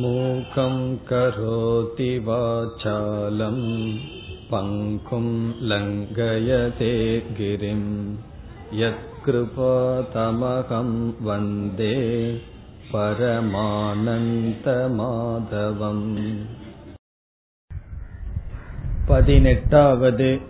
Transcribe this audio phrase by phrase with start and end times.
[0.00, 0.74] मूकं
[1.08, 3.56] करोति वाचालं
[4.50, 5.24] पङ्कुं
[5.70, 6.90] लङ्घयते
[7.38, 7.82] गिरिं
[8.82, 10.90] यत्कृपातमहं
[11.28, 11.96] वन्दे
[14.68, 16.06] परमानन्तमाधवम्
[19.08, 20.40] பதினெட்டாவது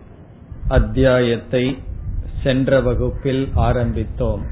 [0.69, 1.65] அத்தியாயத்தை
[2.43, 4.43] சென்ற வகுப்பில் ஆரம்பித்தோம்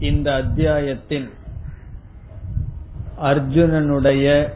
[0.00, 1.28] இந்த அத்தியாயத்தின்
[3.21, 4.53] அர்ஜுனனுடைய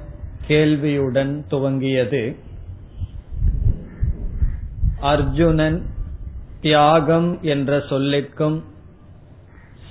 [0.48, 2.36] கேள்வியுடன் துவங்கியது.
[5.00, 5.86] அர்ஜுனன்
[6.62, 8.64] தியாகம் என்ற சொல்லிற்கும்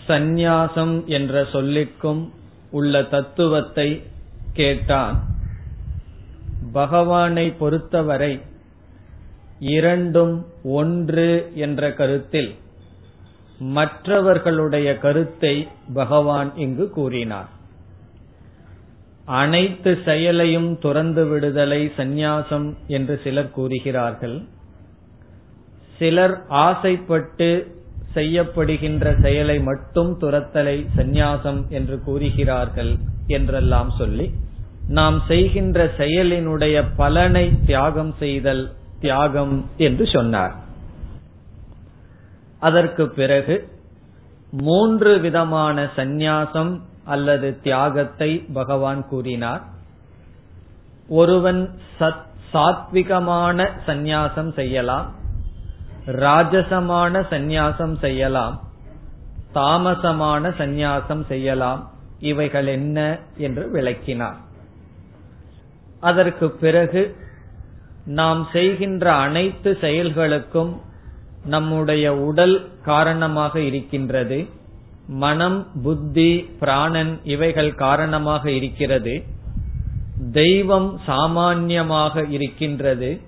[0.08, 2.30] சந்நியாசம் என்ற சொல்லிற்கும்
[2.70, 4.02] உள்ள தத்துவத்தை
[4.52, 5.24] கேட்டான்.
[6.72, 8.40] பகவானை பொறுத்தவரை
[9.58, 12.54] இரண்டும் ஒன்று என்ற கருத்தில்
[13.58, 17.56] மற்றவர்களுடைய கருத்தை பகவான் இங்கு கூறினார்.
[19.28, 24.36] அனைத்து செயலையும் துறந்து விடுதலை சந்நியாசம் என்று சிலர் கூறுகிறார்கள்.
[25.98, 27.76] சிலர் ஆசைப்பட்டு
[28.14, 32.92] செய்யப்படுகின்ற செயலை மட்டும் துரத்தலை சந்நியாசம் என்று கூறுகிறார்கள்
[33.26, 34.26] என்றெல்லாம் சொல்லி
[34.88, 38.64] நாம் செய்கின்ற செயலினுடைய பலனை தியாகம் செய்தல்
[39.00, 40.54] தியாகம் என்று சொன்னார்.
[42.58, 43.56] அதற்கு பிறகு
[44.52, 46.72] மூன்று விதமான சந்நியாசம்
[47.08, 49.62] அல்லது தியாகத்தை பகவான் கூறினார்.
[51.08, 55.12] ஒருவன் சத் சாத்விகமான சந்நியாசம் செய்யலாம்.
[56.06, 58.60] ராஜசமான சந்நியாசம் செய்யலாம்.
[59.54, 61.90] தாமசமான சந்நியாசம் செய்யலாம்.
[62.18, 64.36] இவைகள் என்ன என்று விளக்கினார்.
[66.00, 67.16] அதற்கு பிறகு
[68.04, 70.76] நாம் செய்கின்ற அனைத்து செயல்களுக்கும்
[71.44, 74.48] நம்முடைய உடல் காரணமாக இருக்கின்றது.
[75.08, 79.22] மனம் புத்தி பிராணன் இவைகள் காரணமாக இருக்கிறது.
[80.32, 83.20] தெய்வம் சாமான்யமாக இருக்கின்றது.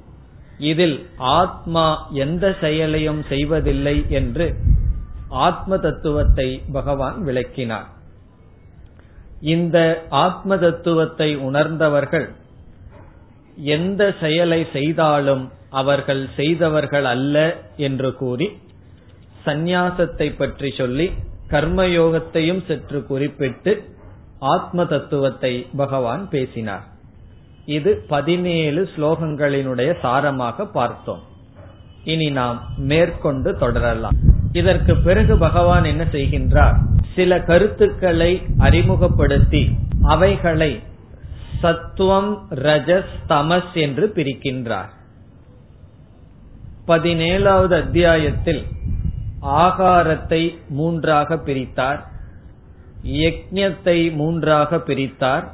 [0.58, 4.54] இதில் ஆத்மா எந்த செயலையும் செய்வதில்லை என்று
[5.28, 7.88] ஆத்ம தத்துவத்தை பகவான் விளக்கினார்.
[9.40, 12.28] இந்த ஆத்ம தத்துவத்தை உணர்ந்தவர்கள்
[13.54, 18.48] எந்த செயலை செய்தாலும் அவர்கள் செய்தவர்கள் அல்ல என்று கூறி
[19.46, 21.10] சந்நியாசத்தை பற்றி சொல்லி
[21.50, 23.72] கர்மயோகத்தையும் சற்று குறிப்பிட்டு
[24.38, 26.84] ஆத்ம தத்துவத்தை பகவான் பேசினார்.
[27.64, 31.22] இது பதினேழு ஸ்லோகங்களினுடைய சாரமாக பார்த்தோம்.
[32.04, 34.16] இனி நாம் மேற்கொண்டு தொடரலாம்.
[34.52, 36.76] இதற்கு பிறகு பகவான் என்ன செய்கின்றார்?
[37.14, 39.70] சில கருத்துக்களை அறிமுகப்படுத்தி
[40.02, 40.80] அவைகளை
[41.60, 44.90] சத்துவம் ரஜஸ் தமஸ் என்று பிரிக்கின்றார்.
[46.88, 48.62] பதினேழாவது அத்தியாயத்தில்
[49.42, 52.00] ஆகாரத்தை மூன்றாக பிரித்தார்
[53.02, 55.44] யஜ்யத்தை மூன்றாக பிரித்தார்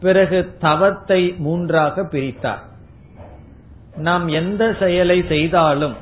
[0.00, 2.62] பிறகு தவத்தை மூன்றாக பிரித்தார்.
[3.96, 5.96] நாம் எந்த செயலை செய்தாலும்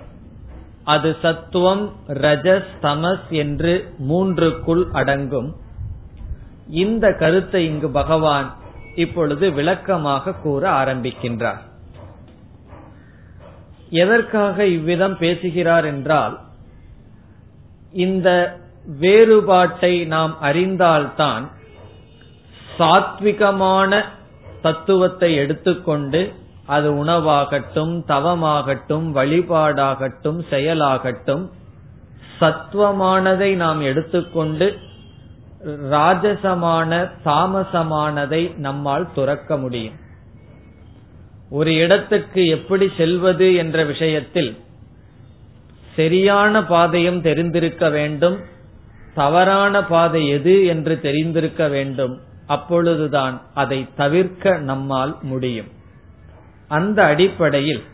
[0.84, 3.72] அது சத்துவம் ரஜஸ் தமஸ் என்று
[4.08, 5.50] மூன்றுக்குள் அடங்கும்.
[6.66, 8.48] இந்த கருத்தை இங்கு பகவான்
[8.94, 11.62] இப்பொழுது விளக்கமாக கூற ஆரம்பிக்கின்றார்.
[13.90, 16.36] எதற்காக இவ்விதம் பேசுகிறார் என்றால்
[17.92, 21.50] இந்த வேறுபாட்டை நாம் அறிந்தால்தான்
[22.78, 24.04] சாத்விகமான
[24.62, 26.32] தத்துவத்தை எடுத்துக்கொண்டு
[26.66, 31.48] அது உணவாகட்டும் தவமாகட்டும் வழிபாடாகட்டும் செயலாகட்டும்
[32.40, 34.78] சத்துவமானதை நாம் எடுத்துக்கொண்டு
[35.66, 39.94] ராஜசமான தாமசமானதை நம்மால் துறக்க முடியும்.
[41.50, 44.56] ஒரு இடத்துக்கு எப்படி செல்வது என்ற விஷயத்தில்
[45.96, 48.40] சரியான பாதையும் தெரிந்திருக்க வேண்டும்.
[49.14, 52.20] தவறான பாதை எது என்று தெரிந்திருக்க வேண்டும்.
[52.46, 55.66] அப்பொழுதுதான் அதை தவிர்க்க நம்மால் முடியும்.
[56.68, 57.84] அந்த அடிப்படையில்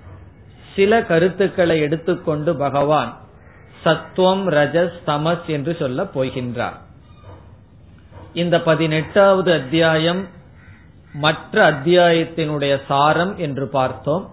[0.74, 3.20] சில கருத்துக்களை எடுத்துக்கொண்டு பகவான்
[3.82, 6.78] சத்துவம் ரஜஸ் தமஸ் என்று சொல்ல போகின்றார்.
[8.34, 10.26] இந்த பதினெட்டாவது அத்தியாயம்
[11.12, 14.30] மற்ற அத்தியாயத்தினுடைய சாரம் என்று பார்த்தோம்.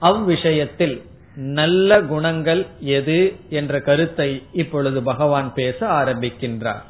[0.00, 1.07] அவ்விஷயத்தில்
[1.38, 6.82] நல்ல குணங்கள் எது என்ற கருத்தை இப்பொழுது பகவான் பேச ஆரம்பிக்கின்றார்.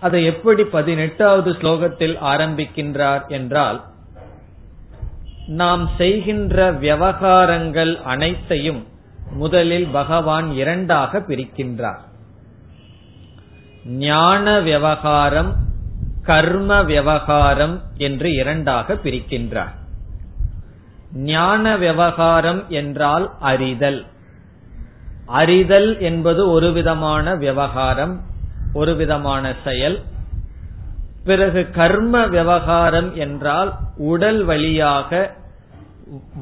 [0.00, 3.84] அதை எப்படி பதினெட்டாவது ஸ்லோகத்தில் ஆரம்பிக்கின்றார் என்றால்
[5.46, 8.86] நாம் செய்கின்ற விவகாரங்கள் அனைத்தையும்
[9.32, 12.02] முதலில் பகவான் இரண்டாக பிரிக்கின்றார்.
[13.84, 15.54] ஞான விவகாரம்
[16.22, 19.80] கர்ம விவகாரம் என்று இரண்டாக பிரிக்கின்றார்.
[21.12, 24.06] ஞான விவகாரம் என்றால் அறிதல்.
[25.26, 28.20] அறிதல் என்பது ஒரு விதமான விவகாரம்
[28.72, 30.02] ஒரு விதமான செயல்.
[31.24, 35.34] பிறகு கர்ம விவகாரம் என்றால் உடல் வழியாக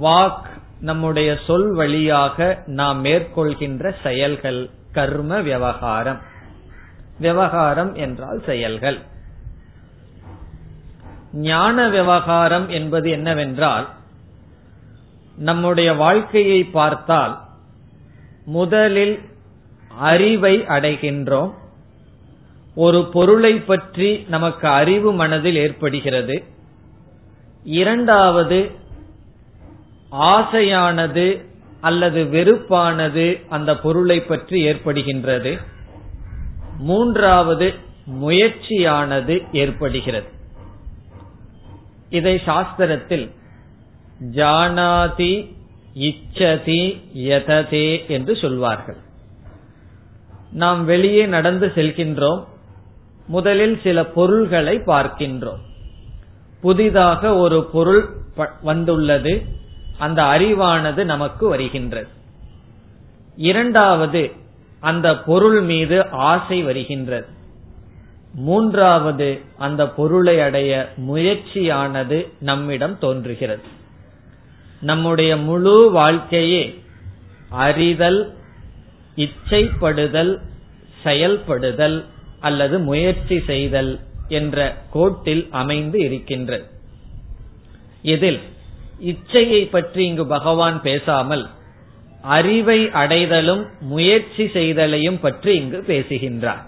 [0.02, 0.48] வாக்
[0.80, 6.18] நம்முடைய சொல் வழியாக நாம் மேற்கொள்கின்ற செயல்கள் கர்ம விவகாரம்.
[7.18, 8.98] விவகாரம் என்றால் செயல்கள்.
[11.32, 13.88] ஞான விவகாரம் என்பது என்னவென்றால்
[15.40, 17.34] நம்முடைய வாழ்க்கையை பார்த்தால்
[18.44, 19.14] முதலில்
[20.10, 21.52] அறிவை அடைகின்றோம்.
[22.74, 26.36] ஒரு பொருளை பற்றி நமக்கு அறிவு மனதில் ஏற்படுகிறது.
[27.64, 28.58] இரண்டாவது
[30.12, 31.26] ஆசையானது
[31.80, 35.52] அல்லது வெறுப்பானது அந்த பொருளை பற்றி ஏற்படுகின்றது.
[36.78, 37.74] மூன்றாவது
[38.20, 40.30] முயற்சியானது ஏற்படுகிறது.
[42.10, 43.26] இதை சாஸ்திரத்தில்
[44.20, 45.52] ஜானாதி
[45.94, 48.96] இச்சதி யததே என்று சொல்வார்கள்.
[50.52, 52.44] நாம் வெளியே நடந்து செல்கின்றோம்.
[53.26, 55.60] முதலில் சில பொருள்களை பார்க்கின்றோம்.
[56.60, 58.08] புதிதாக ஒரு பொருள்
[58.62, 59.42] வந்துள்ளது.
[59.98, 62.08] அந்த அறிவானது நமக்கு வருகின்றது.
[63.36, 64.32] இரண்டாவது
[64.80, 67.26] அந்த பொருள் மீது ஆசை வருகின்றது.
[68.32, 73.78] மூன்றாவது அந்த பொருளை அடைய முயற்சியானது நம்மிடம் தோன்றுகிறது.
[74.80, 76.80] நம்முடைய முழு வாழ்க்கையே
[77.48, 78.34] அறிதல்
[79.16, 80.38] இச்சைப்படுதல்
[81.02, 82.04] செயல்படுதல்
[82.40, 86.66] அல்லது முயற்சி செய்தல் என்ற கோட்டில் அமைந்து இருக்கின்றது
[88.02, 88.40] இதில்
[89.00, 91.48] இச்சையை பற்றி இங்கு பகவான் பேசாமல்
[92.22, 96.64] அறிவை அடைதலும் முயற்சி செய்தலையும் பற்றி இங்கு பேசுகின்றார்.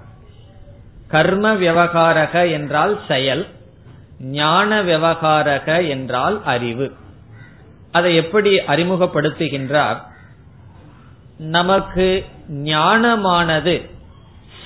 [1.08, 3.46] கர்ம விவகாரக என்றால் செயல்
[4.18, 6.92] ஞான விவகாரக என்றால் அறிவு.
[7.92, 9.98] அதை எப்படி அறிமுகப்படுத்துகின்றார்?
[11.56, 12.06] நமக்கு
[12.64, 13.74] ஞானமானது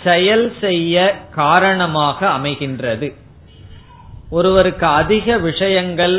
[0.05, 0.96] செயல் செய்ய
[1.34, 3.08] காரணமாக அமைகின்றது.
[4.31, 6.17] ஒருவருக்கு அதிக விஷயங்கள்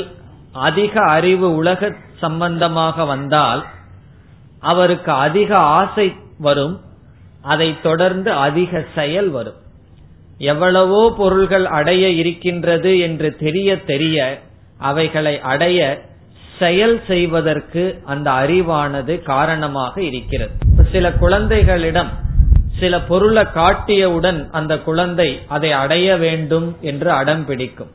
[0.52, 3.62] அதிக அறிவு உலக சம்பந்தமாக வந்தால்
[4.62, 6.08] அவருக்கு அதிக ஆசை
[6.40, 6.76] வரும்
[7.42, 9.60] அதை தொடர்ந்து அதிக செயல் வரும்.
[10.38, 14.18] எவ்வளவோ பொருள்கள் அடைய இருக்கின்றது என்று தெரிய தெரிய
[14.80, 15.80] அவைகளை அடைய
[16.60, 20.52] செயல் செய்வதற்கு அந்த அறிவானது காரணமாக இருக்கிறது.
[20.92, 22.10] சில குழந்தைகளிடம்
[22.80, 27.92] சில பொருளை காட்டியவுடன் அந்த குழந்தை அதை அடைய வேண்டும் என்று அடம் பிடிக்கும்.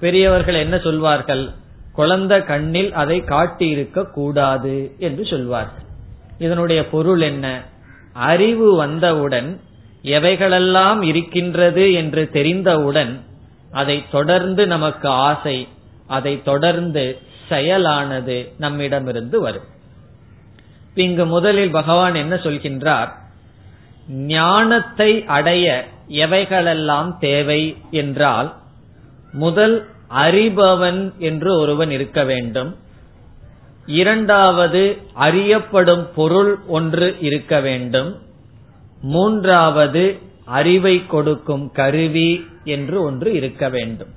[0.00, 1.50] பெரியவர்கள் என்ன சொல்வார்கள்?
[1.92, 5.84] குழந்தை கண்ணில் அதை காட்டியிருக்க கூடாது என்று சொல்வார்கள்.
[6.38, 7.62] இதனுடைய பொருள் என்ன?
[8.12, 9.60] அறிவு வந்தவுடன்
[10.02, 13.20] எவைகளெல்லாம் இருக்கின்றது என்று தெரிந்தவுடன்
[13.72, 15.68] அதை தொடர்ந்து நமக்கு ஆசை
[16.06, 17.18] அதை தொடர்ந்து
[17.48, 19.68] செயலானது நம்மிடமிருந்து வரும்.
[20.94, 23.08] இங்கு முதலில் பகவான் என்ன சொல்கின்றார்?
[24.08, 28.54] ஞானத்தை அடைய எவைகளெல்லாம் தேவை என்றால்
[29.32, 32.76] முதல் அறிபவன் என்று ஒருவன் இருக்க வேண்டும்.
[33.86, 38.16] இரண்டாவது அறியப்படும் பொருள் ஒன்று இருக்க வேண்டும்.
[39.00, 44.08] மூன்றாவது அறிவை கொடுக்கும் கருவி என்று ஒன்று இருக்க வேண்டும்.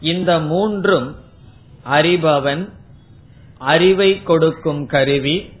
[0.00, 1.16] இந்த மூன்றும்
[1.86, 2.68] அறிபவன்
[3.58, 5.52] அறிவை கொடுக்கும் கருவி.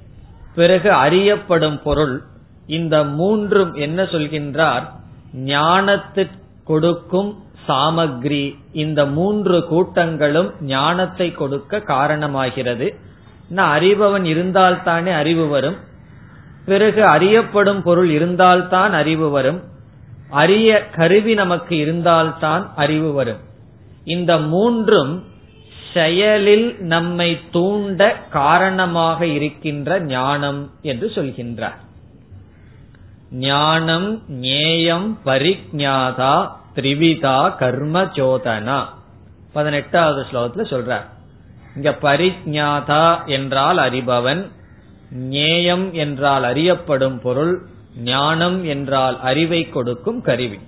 [0.54, 2.22] பிறகு அறியப்படும் பொருள்.
[2.66, 4.82] இந்த மூன்றும் என்ன சொல்கின்றார்?
[5.36, 6.30] ஞானத்து
[6.64, 8.54] கொடுக்கும் சாமக்ரி.
[8.72, 12.94] இந்த மூன்று கூட்டங்களும் ஞானத்தை கொடுக்க காரணமாகிறது.
[13.56, 15.76] அறிபவன் இருந்தால்தானே அறிவு வரும்.
[16.64, 19.62] பிறகு அறியப்படும் பொருள் இருந்தால்தான் அறிவு வரும்.
[20.30, 23.38] அறிய கருவி நமக்கு இருந்தால்தான் அறிவு வரும்.
[24.04, 25.24] இந்த மூன்றும்
[25.94, 31.78] செயலில் நம்மை தூண்ட காரணமாக இருக்கின்ற ஞானம் என்று சொல்கின்றார்.
[33.30, 38.84] ஞானம் ஞேயம் பரிஜாதா திரிவிதா கர்ம சோதனா.
[39.52, 41.06] பதினெட்டாவது ஸ்லோகத்துல சொல்றார்.
[41.76, 44.48] இங்க பரிஜாதா என்றால் அறிபவன்
[45.30, 47.66] ஞேயம் என்றால் அறியப்படும் பொருள்
[47.98, 50.58] ஞானம் என்றால் அறிவை கொடுக்கும் கருவி.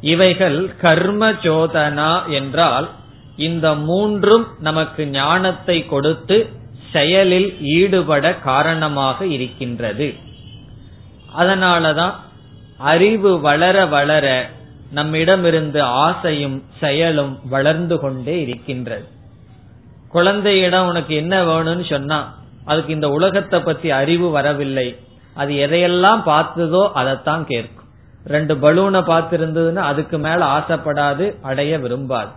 [0.00, 2.90] இவைகள் கர்ம சோதனா என்றால்
[3.36, 6.50] இந்த மூன்றும் நமக்கு ஞானத்தை கொடுத்து
[6.92, 10.14] செயலில் ஈடுபட காரணமாக இருக்கின்றது.
[11.38, 12.12] அதனாலதான்
[12.78, 14.50] அறிவு வளர வளர
[14.90, 19.08] நம்மிடமிருந்து ஆசையும் செயலும் வளர்ந்து கொண்டே இருக்கின்றது.
[20.08, 24.96] குழந்தையிடம் உனக்கு என்ன வேணும்னு சொன்னா அதுக்கு இந்த உலகத்தை பத்தி அறிவு வரவில்லை.
[25.34, 27.88] அது எதையெல்லாம் பார்த்ததோ அதைத்தான் கேட்கும்.
[28.24, 32.30] ரெண்டு பலூனை பார்த்திருந்ததுன்னா அதுக்கு மேல ஆசைப்படாது அடைய விரும்பாது.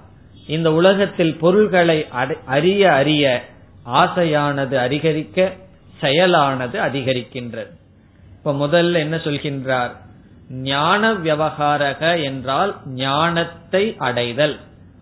[0.48, 2.08] இந்த உலகத்தில் பொருள்களை
[2.46, 3.46] அறிய அறிய
[3.86, 5.54] ஆசையானது அதிகரிக்க
[6.01, 7.72] செயலானது அதிகரிக்கின்றது.
[8.32, 9.92] இப்ப முதல்ல என்ன சொல்கின்றார்?
[10.50, 14.58] ஞான விவகாரக என்றால் ஞானத்தை அடைதல்.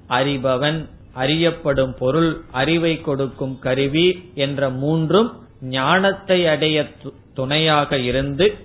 [0.10, 0.80] அறிபவன்
[1.14, 5.30] அறியப்படும் பொருள் அறிவை கொடுக்கும் கருவி என்ற மூன்றும்
[5.62, 6.88] ஞானத்தை அடைய
[7.34, 8.56] துணையாக இருந்து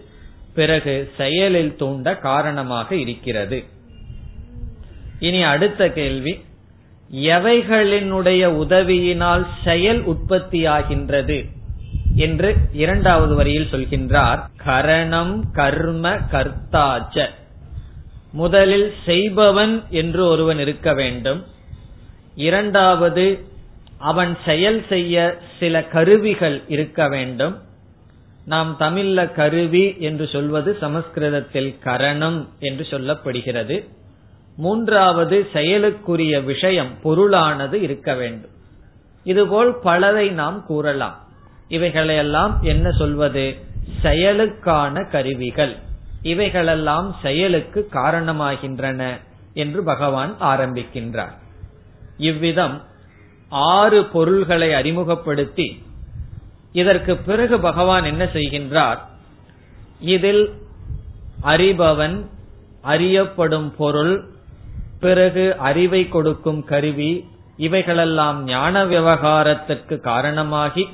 [0.54, 3.64] பிறகு செயலில் தூண்ட காரணமாக இருக்கிறது.
[5.20, 6.34] இனி அடுத்த கேள்வி.
[7.14, 11.50] எவைகளினுடைய உதவியினால் செயல் உற்பத்தியாகின்றது
[12.14, 14.48] என்று இரண்டாவது வரியில் சொல்கின்றார்.
[14.56, 17.28] கரணம் கர்ம கர்த்தாச்ச.
[18.32, 21.46] முதலில் செய்பவன் என்று ஒருவன் இருக்க வேண்டும்.
[22.34, 23.44] இரண்டாவது
[23.98, 27.62] அவன் செயல் செய்ய சில கருவிகள் இருக்க வேண்டும்.
[28.44, 33.88] நாம் தமிழ்ல கருவி என்று சொல்வது சமஸ்கிருதத்தில் கரணம் என்று சொல்லப்படுகிறது.
[34.60, 38.50] மூன்றாவது செயலுக்குரிய விஷயம் பொருளானது இருக்க வேண்டும்.
[39.24, 41.18] இதுபோல் பலதை நாம் கூறலாம்.
[41.68, 43.44] இவைகளையெல்லாம் என்ன சொல்வது?
[44.02, 45.74] செயலுக்கான கருவிகள்.
[46.22, 49.00] இவைகளெல்லாம் செயலுக்கு காரணமாகின்றன
[49.54, 51.36] என்று பகவான் ஆரம்பிக்கின்றார்.
[52.16, 52.76] இவ்விதம்
[53.48, 55.82] ஆறு பொருள்களை அறிமுகப்படுத்தி
[56.72, 58.98] இதற்கு பிறகு பகவான் என்ன செய்கின்றார்?
[60.00, 60.44] இதில்
[61.42, 62.16] அறிபவன்
[62.82, 64.14] அறியப்படும் பொருள்
[65.00, 67.12] பிறகு அறிவை கொடுக்கும் கருவி
[67.56, 70.84] இவைகளெல்லாம் ஞான விவகாரத்துக்கு காரணமாகி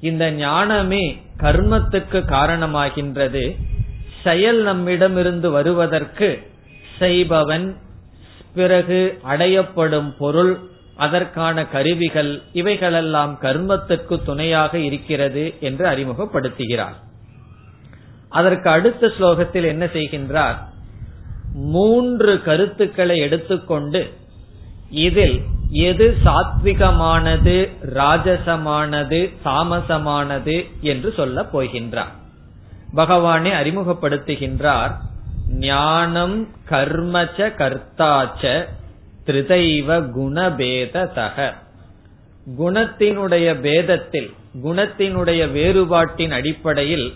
[0.00, 1.04] இந்த ஞானமே
[1.38, 3.44] கர்மத்துக்கு காரணமாகின்றது.
[4.24, 6.28] செயல் நம்மிடமிருந்து வருவதற்கு
[6.98, 7.66] செய்பவன்
[8.54, 10.52] பிறகு அடையப்படும் பொருள்
[10.96, 16.96] அதற்கான கருவிகள் இவைகளெல்லாம் கர்மத்துக்கு துணையாக இருக்கிறது என்று அறிமுகப்படுத்துகிறார்.
[18.28, 20.58] அதற்கு அடுத்த ஸ்லோகத்தில் என்ன செய்கின்றார்?
[21.54, 24.12] மூன்று கருத்துக்களை எடுத்துக்கொண்டு
[24.90, 25.40] இதில்
[25.70, 32.14] எது சாத்விகமானது ராஜசமானது தாமசமானது என்று சொல்ல போகின்றார்.
[32.96, 34.90] பகவானே அறிமுகப்படுத்துகின்றார்
[35.48, 38.64] ஞானம் கர்மச்ச கர்த்தாச்ச
[39.26, 41.52] திரிதைவ குணபேததக.
[42.58, 47.12] குணத்தினுடைய பேதத்தில் குணத்தினுடைய வேறுபாட்டின் அடிப்படையில்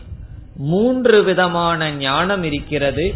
[0.57, 3.15] மூன்று விதமான ஞானம் இருக்கிறது.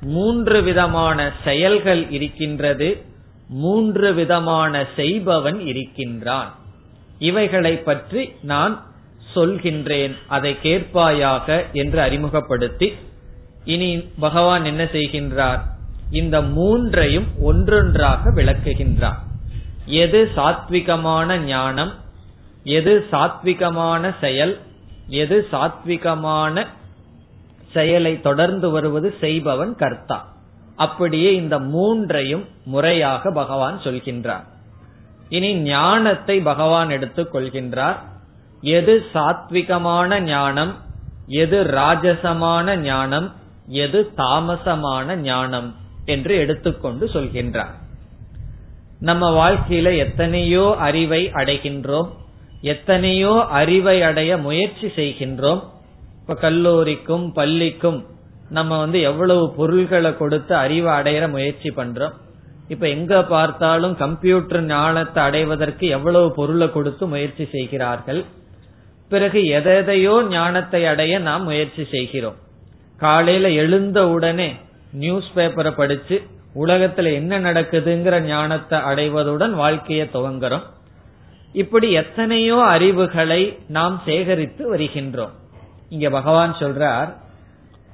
[0.00, 3.04] மூன்று விதமான செயல்கள் இருக்கின்றது
[3.48, 6.54] மூன்று விதமான செய்பவன் இருக்கின்றான்.
[7.18, 8.84] இவைகளை பற்றி நான்
[9.34, 12.92] சொல்கின்றேன் அதை கேட்பாயாக என்று அறிமுகப்படுத்தி
[13.64, 15.58] இனி பகவான் என்ன செய்கின்றார்?
[16.10, 19.20] இந்த மூன்றையும் ஒன்றொன்றாக விளக்குகின்றார்.
[19.86, 21.94] எது சாத்விகமான ஞானம்
[22.64, 24.58] எது சாத்விகமான செயல்
[25.08, 26.66] எது சாத்விகமான
[27.72, 30.18] செயலை தொடர்ந்து வருவது செய்பவன் கர்த்தா.
[30.76, 34.46] அப்படியே இந்த மூன்றையும் முறையாக பகவான் சொல்கின்றார்.
[35.28, 37.98] இனி ஞானத்தை பகவான் எடுத்துக் கொள்கின்றார்.
[38.62, 40.72] எது சாத்விகமான ஞானம்
[41.26, 43.28] எது ராஜசமான ஞானம்
[43.66, 45.68] எது தாமசமான ஞானம்
[46.04, 47.74] என்று எடுத்துக்கொண்டு சொல்கின்றார்.
[49.00, 52.08] நம்ம வாழ்க்கையில எத்தனையோ அறிவை அடைகின்றோம்
[52.62, 55.62] எத்தனையோ அறிவை அடைய முயற்சி செய்கின்றோம்
[56.30, 57.96] இப்ப கல்லூரிக்கும் பள்ளிக்கும்
[58.56, 62.12] நம்ம வந்து எவ்வளவு பொருள்களை கொடுத்து அறிவை அடையிற முயற்சி பண்றோம்.
[62.72, 68.20] இப்ப எங்க பார்த்தாலும் கம்ப்யூட்டர் ஞானத்தை அடைவதற்கு எவ்வளவு பொருளை கொடுத்து முயற்சி செய்கிறார்கள்.
[69.08, 69.42] பிறகு
[69.78, 72.38] எதையோ ஞானத்தை அடைய நாம் முயற்சி செய்கிறோம்.
[72.98, 74.48] காலையில எழுந்த உடனே
[75.02, 76.18] நியூஸ் பேப்பரை படிச்சு
[76.64, 80.66] உலகத்துல என்ன நடக்குதுங்கிற ஞானத்தை அடைவதுடன் வாழ்க்கையை துவங்குறோம்.
[81.52, 83.42] இப்படி எத்தனையோ அறிவுகளை
[83.78, 85.36] நாம் சேகரித்து வருகின்றோம்.
[85.90, 87.10] இங்க பகவான் சொல்றார்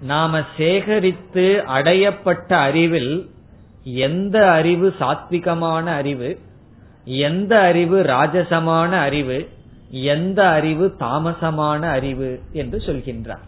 [0.01, 3.31] நாம சேகரித்து அடையப்பட்ட அறிவில்
[3.85, 6.39] எந்த அறிவு சாத்விகமான அறிவு
[7.05, 9.39] எந்த அறிவு ராஜசமான அறிவு
[9.91, 13.45] எந்த அறிவு தாமசமான அறிவு என்று சொல்கின்றார்.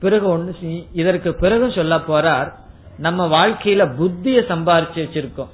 [0.00, 2.52] பிறகு ஒன்று இதற்கு பிறகு சொல்ல போறார்
[2.98, 5.52] நம்ம வாழ்க்கையில புத்திய சம்பாரிச்சு வச்சிருக்கோம்.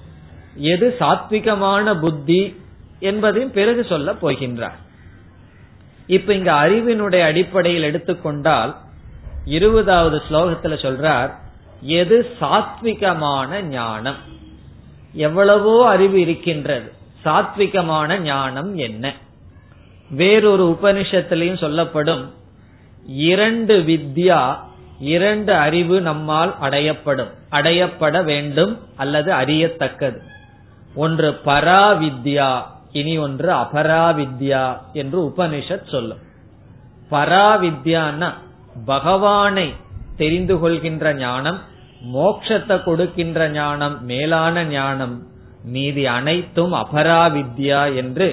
[0.54, 2.40] எது சாத்விகமான புத்தி
[3.00, 4.78] என்பதையும் பிறகு சொல்ல போகின்றார்.
[6.06, 8.76] இப்ப இங்க அறிவினுடைய அடிப்படையில் எடுத்துக்கொண்டால்
[9.44, 11.32] இருபதாவது ஸ்லோகத்துல சொல்றார்
[11.80, 14.16] எது சாத்விகமான ஞானம்?
[15.12, 16.92] எவ்வளவோ அறிவு இருக்கின்றது.
[17.24, 19.14] சாத்விகமான ஞானம் என்ன?
[20.10, 22.34] வேறொரு உபனிஷத்திலையும் சொல்லப்படும்
[23.06, 24.56] இரண்டு வித்யா
[25.00, 27.30] இரண்டு அறிவு நம்மால் அடையப்படும்.
[27.50, 30.22] அடையப்பட வேண்டும் அல்லது அறியத்தக்கது.
[30.94, 32.62] ஒன்று பராவித்யா
[32.96, 36.22] இனி ஒன்று அபராவித்யா என்று உபனிஷத் சொல்லும்.
[37.10, 38.28] பராவித்யான்னா
[38.86, 39.68] பகவானை
[40.16, 41.58] தெரிந்து கொள்கின்ற ஞானம்
[42.14, 45.16] மோட்சத்தை கொடுக்கின்ற ஞானம் மேலான ஞானம்
[45.64, 48.28] மீதி அனைத்தும் அபராவித்யா என்று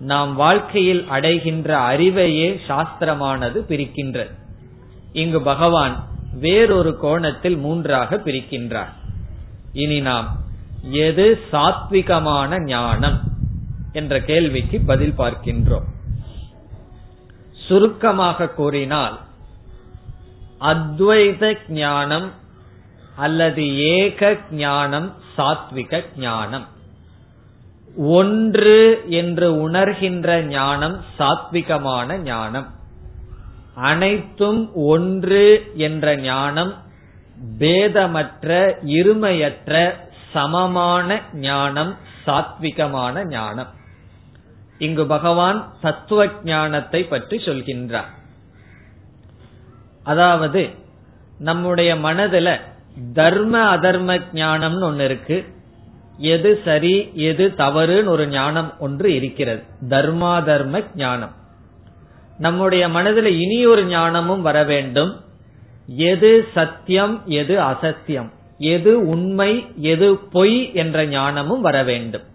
[0.00, 4.34] நாம் வாழ்க்கையில் அடைகின்ற அறிவையே சாஸ்திரமானது பிரிக்கின்றது.
[5.12, 5.94] இங்கு பகவான்
[6.40, 8.92] வேறொரு கோணத்தில் மூன்றாக பிரிக்கின்றார்.
[9.72, 10.28] இனி நாம்
[10.90, 13.18] எது சாத்விகமான ஞானம்?
[13.92, 15.88] என்ற கேள்விக்கு பதில் பார்க்கின்றோம்.
[17.54, 19.18] சுருக்கமாக கூறினால்
[20.60, 22.32] அத்வைத ஞானம்
[23.16, 26.66] அல்லது ஏக ஞானம் சாத்விக ஞானம்.
[27.96, 32.66] ஒன்று என்று உணர்கின்ற ஞானம் சாத்விகமான ஞானம்.
[33.74, 36.74] அனைத்தும் ஒன்று என்ற ஞானம்
[37.58, 39.94] பேதமற்ற இருமையற்ற
[40.32, 43.78] சமமான ஞானம் சாத்விகமான ஞானம்.
[44.80, 48.10] இங்கு பகவான் தத்துவ ஞானத்தை பற்றி சொல்கின்றார்.
[50.04, 50.62] அதாவது
[51.38, 52.48] நம்முடைய மனதுல
[53.12, 55.38] தர்ம அதர்ம ஞானம்னு ஒன்னு இருக்கு.
[56.16, 59.62] எது சரி எது தவறுன்னு ஒரு ஞானம் ஒன்று இருக்கிறது.
[59.88, 61.34] தர்மா தர்ம ஞானம்.
[62.38, 65.12] நம்முடைய மனதில் இனி ஒரு ஞானமும் வர வேண்டும்.
[65.86, 68.30] எது சத்தியம் எது அசத்தியம்.
[68.58, 72.26] எது உண்மை எது பொய் என்ற ஞானமும் வர வேண்டும்.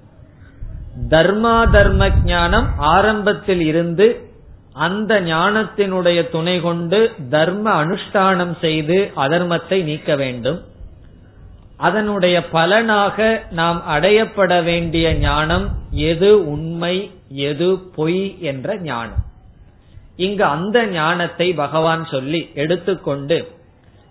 [1.09, 4.29] தர்மா தர்ம ஞானம் ஆரம்பத்தில் இருந்து
[4.73, 10.61] அந்த ஞானத்தினுடைய துணை கொண்டு தர்ம அனுஷ்டானம் செய்து அதர்மத்தை நீக்க வேண்டும்.
[11.77, 19.23] அதனுடைய பலனாக நாம் அடையப்பட வேண்டிய ஞானம் எது உண்மை எது பொய் என்ற ஞானம்.
[20.17, 23.51] இங்கு அந்த ஞானத்தை பகவான் சொல்லி எடுத்துக்கொண்டு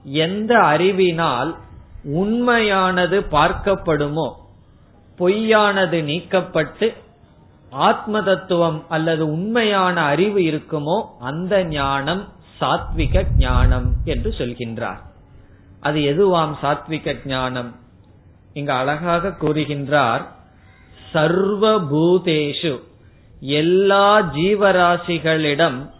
[0.05, 1.55] எந்த அறிவினால்
[2.05, 4.43] உண்மையானது பார்க்கப்படுமோ
[5.18, 6.94] பொய்யானது நீக்கப்பட்டு
[7.71, 12.28] ஆத்ம தத்துவம் அல்லது உண்மையான அறிவு இருக்குமோ அந்த ஞானம்
[12.61, 15.00] சாத்விக ஞானம் என்று சொல்கின்றார்.
[15.80, 17.76] அது எதுவாம் சாத்விக ஞானம்?
[18.52, 20.23] இங்கு அழகாக கூறுகின்றார்
[21.12, 22.83] சர்வபூதேஷு
[23.40, 25.90] எல்லா ஜீவராசிகளிடம்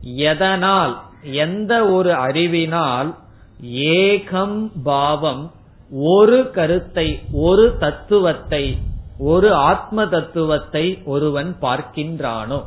[0.00, 3.14] எதனால் எந்த ஒரு அறிவினால்
[3.62, 5.50] ஏகம் பாவம்
[5.90, 8.78] ஒரு கருத்தை ஒரு தத்துவத்தை
[9.18, 12.64] ஒரு ஆத்ம தத்துவத்தை ஒருவன் பார்க்கின்றானோ?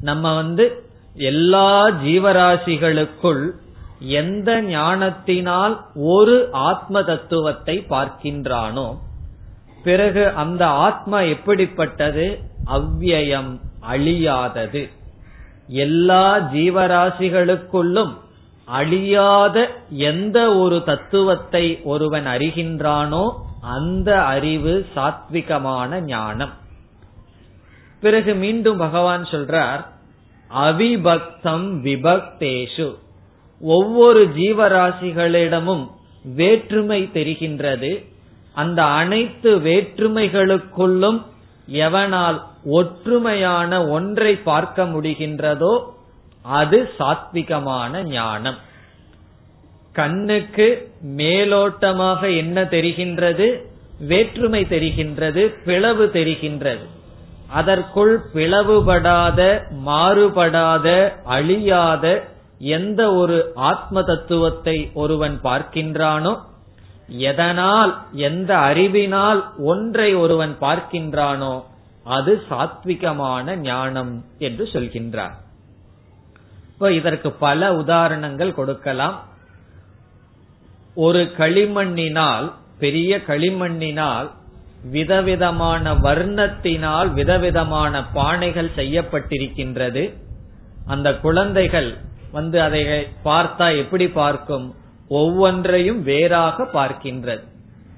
[0.00, 0.82] நம்ம வந்து
[1.14, 3.50] எல்லா ஜீவராசிகளுக்குள்
[4.00, 8.98] எந்த ஞானத்தினால் ஒரு ஆத்ம தத்துவத்தை பார்க்கின்றானோ
[9.82, 12.40] பிறகு அந்த ஆத்மா எப்படிப்பட்டது?
[12.66, 13.60] அவ்வியம்
[13.90, 14.88] அழியாதது.
[15.66, 18.14] எல்லா ஜீவராசிகளுக்குள்ளும்
[18.68, 19.56] அழியாத
[19.90, 23.24] எந்த ஒரு தத்துவத்தை ஒருவன் அறிகின்றானோ
[23.60, 26.52] அந்த அறிவு சாத்விகமான ஞானம்.
[28.00, 29.82] பிறகு மீண்டும் பகவான் சொல்றார்
[30.50, 32.88] அவிபக்தம் விபக்தேஷு.
[33.60, 35.84] ஒவ்வொரு ஜீவராசிகளிடமும்
[36.24, 37.92] வேற்றுமை தெரிகின்றது.
[38.54, 41.22] அந்த அனைத்து வேற்றுமைகளுக்குள்ளும்
[41.68, 42.38] எவனால்
[42.70, 45.72] ஒற்றுமையான ஒன்றை பார்க்க முடிகின்றதோ
[46.44, 48.58] அது சாத்விகமான ஞானம்.
[49.94, 50.68] கண்ணுக்கு
[51.16, 53.48] மேலோட்டமாக என்ன தெரிகின்றது?
[53.98, 56.84] வேற்றுமை தெரிகின்றது பிளவு தெரிகின்றது.
[57.48, 59.40] அதற்குள் பிளவுபடாத
[59.86, 60.86] மாறுபடாத
[61.24, 62.04] அழியாத
[62.58, 66.34] எந்த ஒரு ஆத்ம தத்துவத்தை ஒருவன் பார்க்கின்றானோ
[67.08, 71.54] எதனால் எந்த அறிவினால் ஒன்றை ஒருவன் பார்க்கின்றானோ
[72.06, 75.36] அது சாத்விகமான ஞானம் என்று சொல்கின்றார்.
[76.78, 79.24] இப்ப இதற்கு பல உதாரணங்கள் கொடுக்கலாம்.
[80.94, 84.30] ஒரு களிமண்ணினால் பெரிய களிமண்ணினால்
[84.82, 90.16] விதவிதமான வர்ணத்தினால் விதவிதமான பானைகள் செய்யப்பட்டிருக்கின்றது.
[90.86, 91.96] அந்த குழந்தைகள்
[92.32, 92.84] வந்து அதை
[93.24, 94.74] பார்த்தா எப்படி பார்க்கும்?
[95.08, 97.44] ஒவ்வொன்றையும் வேறாக பார்க்கின்றது.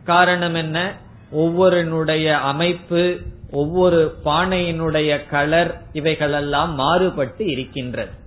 [0.05, 0.95] காரணம் என்ன?
[1.33, 8.20] ஒவ்வொருனுடைய அமைப்பு ஒவ்வொரு பானையினுடைய கலர் இவைகளெல்லாம் மாறுபட்டு இருக்கின்றது.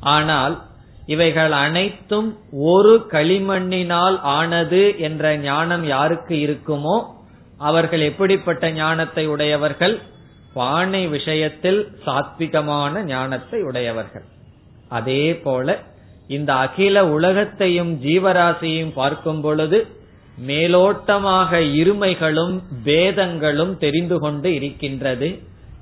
[0.00, 0.54] ஆனால்
[1.06, 2.28] இவைகள் அனைத்தும்
[2.72, 6.96] ஒரு களிமண்ணினால் ஆனது என்ற ஞானம் யாருக்கு இருக்குமோ
[7.58, 9.94] அவர்கள் எப்படிப்பட்ட ஞானத்தை உடையவர்கள்?
[10.54, 14.24] பானை விஷயத்தில் சாத்விகமான ஞானத்தை உடையவர்கள்.
[14.88, 15.78] அதே போல
[16.28, 19.78] இந்த அகில உலகத்தையும் ஜீவராசியையும் பார்க்கும் பொழுது
[20.46, 25.28] மேலோட்டமாக இருமைகளும் பேதங்களும் தெரிந்து கொண்டு இருக்கின்றது.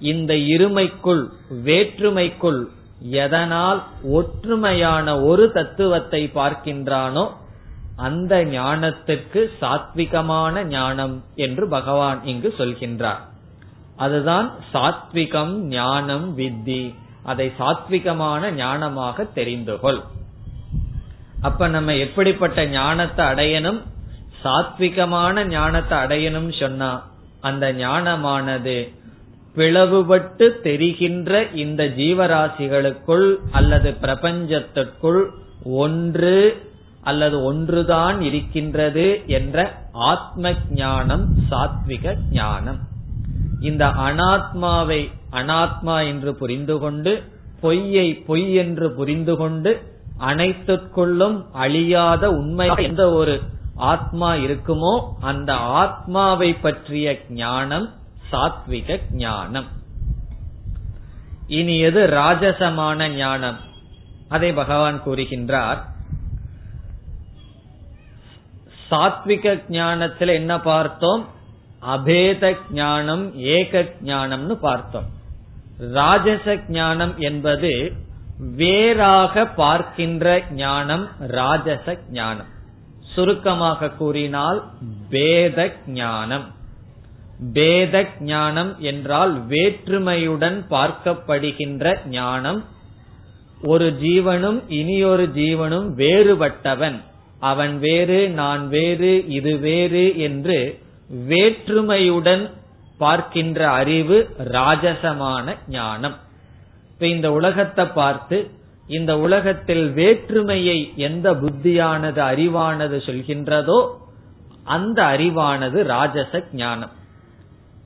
[0.00, 1.22] இந்த இருமைக்குள்
[1.64, 2.60] வேற்றுமைக்குள்
[3.00, 3.82] எதனால்
[4.12, 7.30] ஒற்றுமையான ஒரு தத்துவத்தை பார்க்கின்றானோ
[7.96, 13.22] அந்த ஞானத்துக்கு சாத்விகமான ஞானம் என்று பகவான் இங்கு சொல்கின்றார்.
[13.96, 16.94] அதுதான் சாத்விகம் ஞானம் வித்தி.
[17.22, 20.02] அதை சாத்விகமான ஞானமாக தெரிந்து கொள்
[21.40, 23.80] அப்ப நம்ம எப்படிப்பட்ட ஞானத்தை அடையணும்?
[24.44, 26.90] சாத்விகமான ஞானத்தை அடையணும் சொன்னா
[27.40, 28.97] அந்த ஞானமானது
[29.58, 35.22] பிளவுபட்டு தெரிகின்ற இந்த ஜீவராசிகளுக்குள் அல்லது பிரபஞ்சத்திற்குள்
[35.64, 36.62] ஒன்று
[37.02, 39.58] அல்லது ஒன்றுதான் இருக்கின்றது என்ற
[39.92, 42.78] ஆத்ம ஞானம் சாத்விக ஞானம்.
[43.60, 45.00] இந்த அனாத்மாவை
[45.32, 47.22] அனாத்மா என்று புரிந்து கொண்டு
[47.60, 49.70] பொய்யை பொய் என்று புரிந்து கொண்டு
[50.20, 53.40] அனைத்துக்குள்ளும் அழியாத உண்மை எந்த ஒரு
[53.74, 57.88] ஆத்மா இருக்குமோ அந்த ஆத்மாவை பற்றிய ஞானம்
[58.32, 59.66] சாத்விக ஞானம்.
[61.46, 63.58] இனி எது ராஜசமான ஞானம்?
[64.28, 65.78] அதை பகவான் கூறுகின்றார்.
[68.90, 71.26] சாத்விக ஞானத்தில் என்ன பார்த்தோம்?
[71.86, 75.04] அபேத ஞானம் ஏக ஞானம்னு பார்த்தோம்.
[75.78, 77.92] ராஜச ஞானம் என்பது
[78.38, 82.46] வேறாக பார்க்கின்ற ஞானம் ராஜச ஞானம்.
[83.14, 84.70] சுருக்கமாக கூறினால்
[85.10, 86.54] பேத ஞானம்.
[87.52, 92.64] பேத ஞானம் என்றால் வேற்றுமையுடன் பார்க்கப்படுகின்ற ஞானம்.
[93.62, 96.98] ஒரு ஜீவனும் இனியொரு ஜீவனும் வேறுபட்டவன்.
[97.38, 100.58] அவன் வேறு நான் வேறு இது வேறு என்று
[101.28, 102.44] வேற்றுமையுடன்
[102.98, 106.16] பார்க்கின்ற அறிவு ராஜசமான ஞானம்.
[106.92, 108.50] இப்ப இந்த உலகத்தை பார்த்து
[108.86, 113.80] இந்த உலகத்தில் வேற்றுமையை எந்த புத்தியானது அறிவானது சொல்கின்றதோ
[114.64, 116.92] அந்த அறிவானது ராஜச ஞானம்.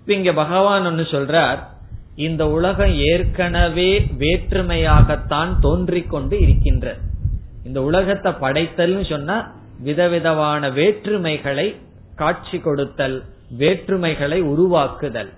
[0.06, 1.58] இங்க பகவான் ஒன்னு சொல்றார்
[2.16, 6.96] இந்த உலகம் ஏற்கனவே வேற்றுமையாகத்தான் தோன்றிக் கொண்டு இருக்கின்ற.
[7.64, 11.76] இந்த உலகத்தை படைத்தல்னு சொன்னா விதவிதமான வேற்றுமைகளை
[12.16, 13.24] காட்சி கொடுத்தல்
[13.58, 15.32] வேற்றுமைகளை உருவாக்குதல்.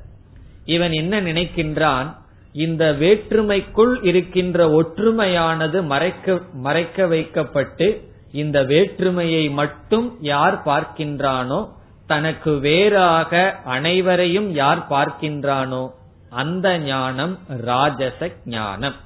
[0.64, 2.14] இவன் என்ன நினைக்கின்றான்?
[2.52, 11.68] இந்த வேற்றுமைக்குள் இருக்கின்ற ஒற்றுமையானது மறைக்க மறைக்க வைக்கப்பட்டு இந்த வேற்றுமையை மட்டும் யார் பார்க்கின்றானோ
[12.06, 13.32] தனக்கு வேறாக
[13.64, 15.90] அனைவரையும் யார் பார்க்கின்றானோ
[16.30, 18.96] அந்த ஞானம் ராஜச ஞானம்.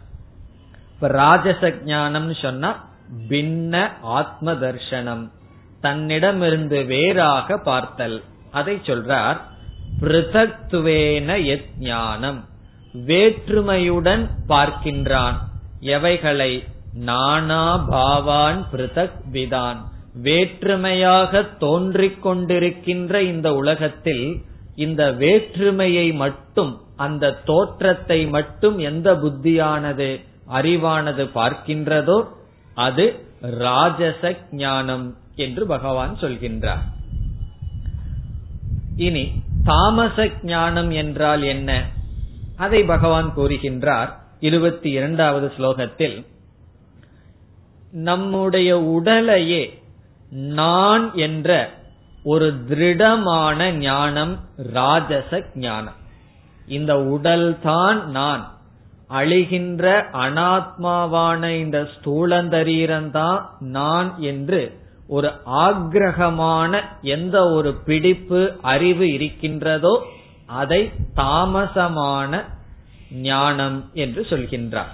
[0.95, 2.71] இப்ப ராஜச ஞானம் சொன்னா
[3.29, 5.25] பின்ன ஆத்ம தர்சனம்
[5.81, 8.23] தன்னிடமிருந்து வேறாக பார்த்தல்.
[8.51, 9.39] அதை சொல்றார்
[10.01, 12.41] பிருதத்துவேன எத் ஞானம்
[13.07, 15.37] வேற்றுமையுடன் பார்க்கின்றான்
[15.81, 16.53] எவைகளை?
[16.95, 19.81] நானா பாவான் பிருதக் விதான்
[20.23, 24.25] வேற்றுமையாக தோன்றிக் கொண்டிருக்கின்ற இந்த உலகத்தில்
[24.75, 30.11] இந்த வேற்றுமையை மட்டும் அந்த தோற்றத்தை மட்டும் எந்த புத்தியானது
[30.53, 32.19] அறிவானது பார்க்கின்றதோ
[32.75, 33.05] அது
[33.41, 36.85] ராஜச ஞானம் என்று பகவான் சொல்கின்றார்.
[38.97, 39.25] இனி
[39.65, 41.71] தாமச ஞானம் என்றால் என்ன?
[42.57, 46.25] அதை பகவான் கூறுகின்றார் இருபத்தி இரண்டாவது ஸ்லோகத்தில்.
[47.93, 49.63] நம்முடைய உடலையே
[50.31, 51.71] நான் என்ற
[52.23, 55.95] ஒரு திருடமான ஞானம் ராஜச ஞானம்.
[56.67, 58.57] இந்த உடல்தான் நான்.
[59.11, 70.07] அழிகின்ற அனாத்மாவான இந்த ஸ்தூலந்தரீரன்தான் நான் என்று ஒரு ஆக்ரகமான எந்த ஒரு பிடிப்பு அறிவு இருக்கின்றதோ
[70.47, 72.45] அதை தாமசமான
[73.11, 74.93] ஞானம் என்று சொல்கின்றார்.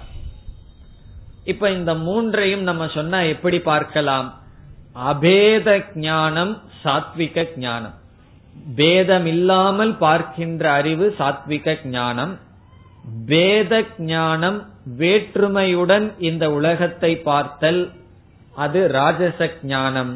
[1.43, 4.43] இப்ப இந்த மூன்றையும் நம்ம சொன்னா எப்படி பார்க்கலாம்?
[4.95, 5.69] அபேத
[6.01, 7.95] ஞானம் சாத்விக ஞானம்
[8.75, 12.33] பேதம் இல்லாமல் பார்க்கின்ற அறிவு சாத்விக ஞானம்
[13.27, 13.73] வேத
[14.05, 14.59] ஞானம்
[14.99, 17.81] வேற்றுமையுடன் இந்த உலகத்தை பார்த்தல்
[18.55, 20.13] அது ராஜச ஞானம்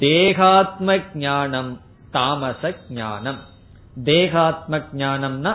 [0.00, 1.70] தேகாத்ம ஞானம்
[2.10, 2.62] தாமச
[2.94, 3.40] ஞானம்
[4.04, 5.52] தேகாத்ம ஞானம்னா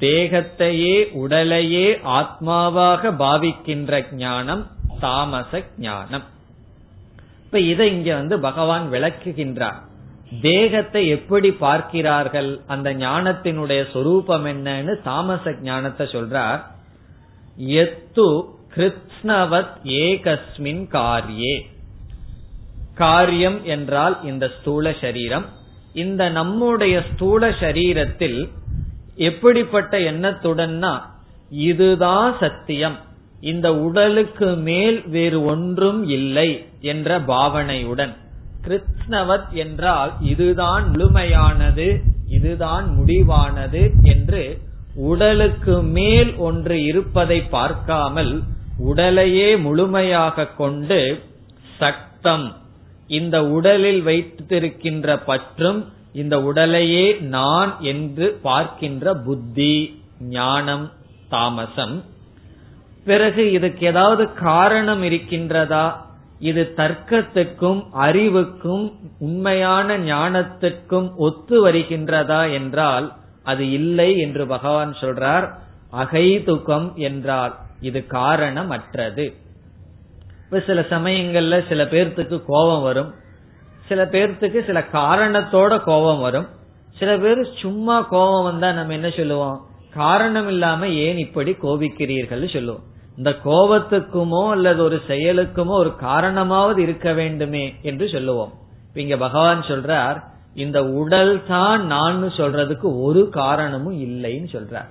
[0.00, 1.86] தேகத்தையே உடலையே
[2.18, 4.62] ஆத்மாவாக பாவிக்கின்ற ஞானம்
[5.00, 6.26] தாமச ஞானம்
[7.46, 9.80] இப்ப இதை இங்க வந்து பகவான் விளக்குகின்றார்.
[10.40, 12.60] தேகத்தை எப்படி பார்க்கிறார்கள்?
[12.66, 16.60] அந்த ஞானத்தினுடைய சொரூபம் என்னன்னு தாமச ஞானத்தை சொல்றார்.
[17.60, 18.44] எத்து
[18.76, 21.60] கிருத்னவத் ஏகஸ்மின் காரியே.
[22.94, 25.46] காரியம் என்றால் இந்த ஸ்தூல சரீரம்.
[25.94, 28.50] இந்த நம்முடைய ஸ்தூல சரீரத்தில்
[29.14, 31.00] எப்படிப்பட்ட எண்ணத்துடன்னா
[31.50, 32.98] இதுதான் சத்தியம்.
[33.40, 38.14] இந்த உடலுக்கு மேல் வேறு ஒன்றும் இல்லை என்ற பாவனையுடன்.
[38.66, 44.58] கிருஷ்ணவத் என்றால் இதுதான் முழுமையானது இதுதான் முடிவானது என்று
[44.94, 48.42] உடலுக்கு மேல் ஒன்று இருப்பதை பார்க்காமல்
[48.78, 51.22] உடலையே முழுமையாக கொண்டு
[51.78, 52.54] சக்தம்.
[53.06, 60.92] இந்த உடலில் வைத்திருக்கின்ற பற்றும் இந்த உடலையே நான் என்று பார்க்கின்ற புத்தி ஞானம்
[61.28, 62.04] தாமசம்
[63.06, 65.92] பிறகு இதுக்கு ஏதாவது காரணம் இருக்கின்றதா?
[66.38, 75.46] இது தர்க்கத்துக்கும் அறிவுக்கும் உண்மையான ஞானத்திற்கும் ஒத்து வருகின்றதா என்றால் அது இல்லை என்று பகவான் சொல்றார்.
[75.92, 79.26] அகைதுகம் என்றால் இது காரணமற்றது.
[80.44, 83.14] இப்ப சில சமயங்கள்ல சில பேர்த்துக்கு கோபம் வரும்.
[83.86, 86.48] சில பேர்த்துக்கு சில காரணத்தோட கோபம் வரும்.
[86.98, 89.66] சில பேர் சும்மா கோபம் வந்தா நம்ம என்ன சொல்லுவோம்?
[89.94, 92.94] காரணம் இல்லாம ஏன் இப்படி கோபிக்கிறீர்கள் சொல்லுவோம்.
[93.18, 98.52] இந்த கோபத்துக்குமோ அல்லது ஒரு செயலுக்குமோ ஒரு காரணமாவது இருக்க வேண்டுமே என்று சொல்லுவோம்.
[99.02, 100.18] இங்க பகவான் சொல்றார்
[100.54, 104.90] இந்த உடல் தான் நான் சொல்றதுக்கு ஒரு காரணமும் இல்லைன்னு சொல்றார்.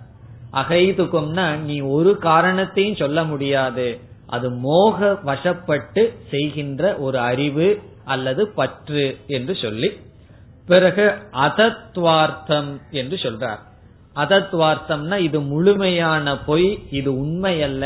[0.53, 3.87] அகைதுக்கும்னா நீ ஒரு காரணத்தையும் சொல்ல முடியாது.
[4.35, 7.67] அது மோக வசப்பட்டு செய்கின்ற ஒரு அறிவு
[8.05, 9.89] அல்லது பற்று என்று சொல்லி
[10.67, 11.05] பிறகு
[11.45, 13.61] அதத்வார்த்தம் என்று சொல்றார்.
[14.15, 17.85] அதத்வார்த்தம்னா இது முழுமையான பொய் இது உண்மை அல்ல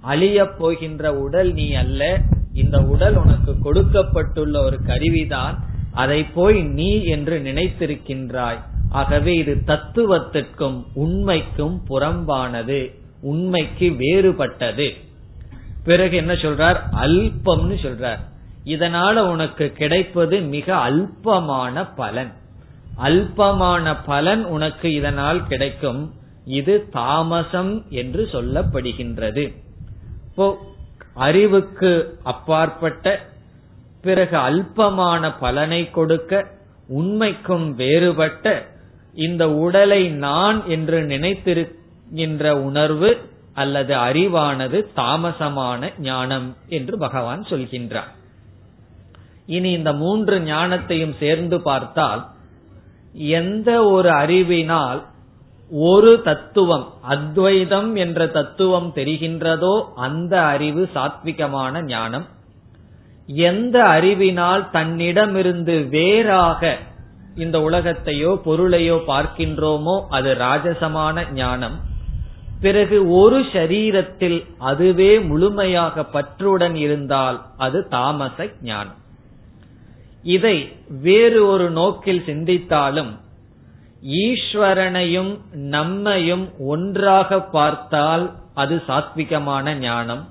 [0.00, 2.20] அழிய போகின்ற உடல் நீ அல்ல.
[2.54, 5.58] இந்த உடல் உனக்கு கொடுக்கப்பட்டுள்ள ஒரு கருவிதான்.
[5.92, 8.58] அதை போய் நீ என்று நினைத்திருக்கின்றாய்.
[8.90, 12.94] ஆகவே இது தத்துவத்திற்கும் உண்மைக்கும் புறம்பானது.
[13.20, 14.90] உண்மைக்கு வேறுபட்டது.
[15.84, 16.76] பிறகு என்ன சொல்றார்?
[16.92, 18.18] அல்பம்னு சொல்றார்.
[18.64, 22.32] இதனால உனக்கு கிடைப்பது மிக அல்பமான பலன்.
[23.02, 26.12] அல்பமான பலன் உனக்கு இதனால் கிடைக்கும்.
[26.44, 29.66] இது தாமசம் என்று சொல்லப்படுகின்றது.
[30.38, 30.56] இப்போ
[31.14, 33.06] அறிவுக்கு அப்பாற்பட்ட
[34.02, 36.32] பிறகு அல்பமான பலனை கொடுக்க
[36.88, 38.44] உண்மைக்கும் வேறுபட்ட
[39.14, 43.10] இந்த உடலை நான் என்று நினைத்திருக்கின்ற உணர்வு
[43.54, 48.12] அல்லது அறிவானது தாமசமான ஞானம் என்று பகவான் சொல்கின்றார்.
[49.46, 52.24] இனி இந்த மூன்று ஞானத்தையும் சேர்ந்து பார்த்தால்
[53.12, 55.04] எந்த ஒரு அறிவினால்
[55.70, 62.26] ஒரு தத்துவம் அத்வைதம் என்ற தத்துவம் தெரிகின்றதோ அந்த அறிவு சாத்விகமான ஞானம்.
[63.26, 66.76] எந்த அறிவினால் தன்னிடமிருந்து வேறாக
[67.36, 71.76] இந்த உலகத்தையோ பொருளையோ பார்க்கின்றோமோ அது ராஜசமான ஞானம்.
[72.60, 78.96] பிறகு ஒரு சரீரத்தில் அதுவே முழுமையாக பற்றுடன் இருந்தால் அது தாமச ஞானம்.
[80.22, 83.12] இதை வேறு ஒரு நோக்கில் சிந்தித்தாலும்
[84.02, 90.28] ஈஸ்வரனையும் நம்மையும் ஒன்றாக பார்த்தால் அது சாத்விகமான ஞானம்.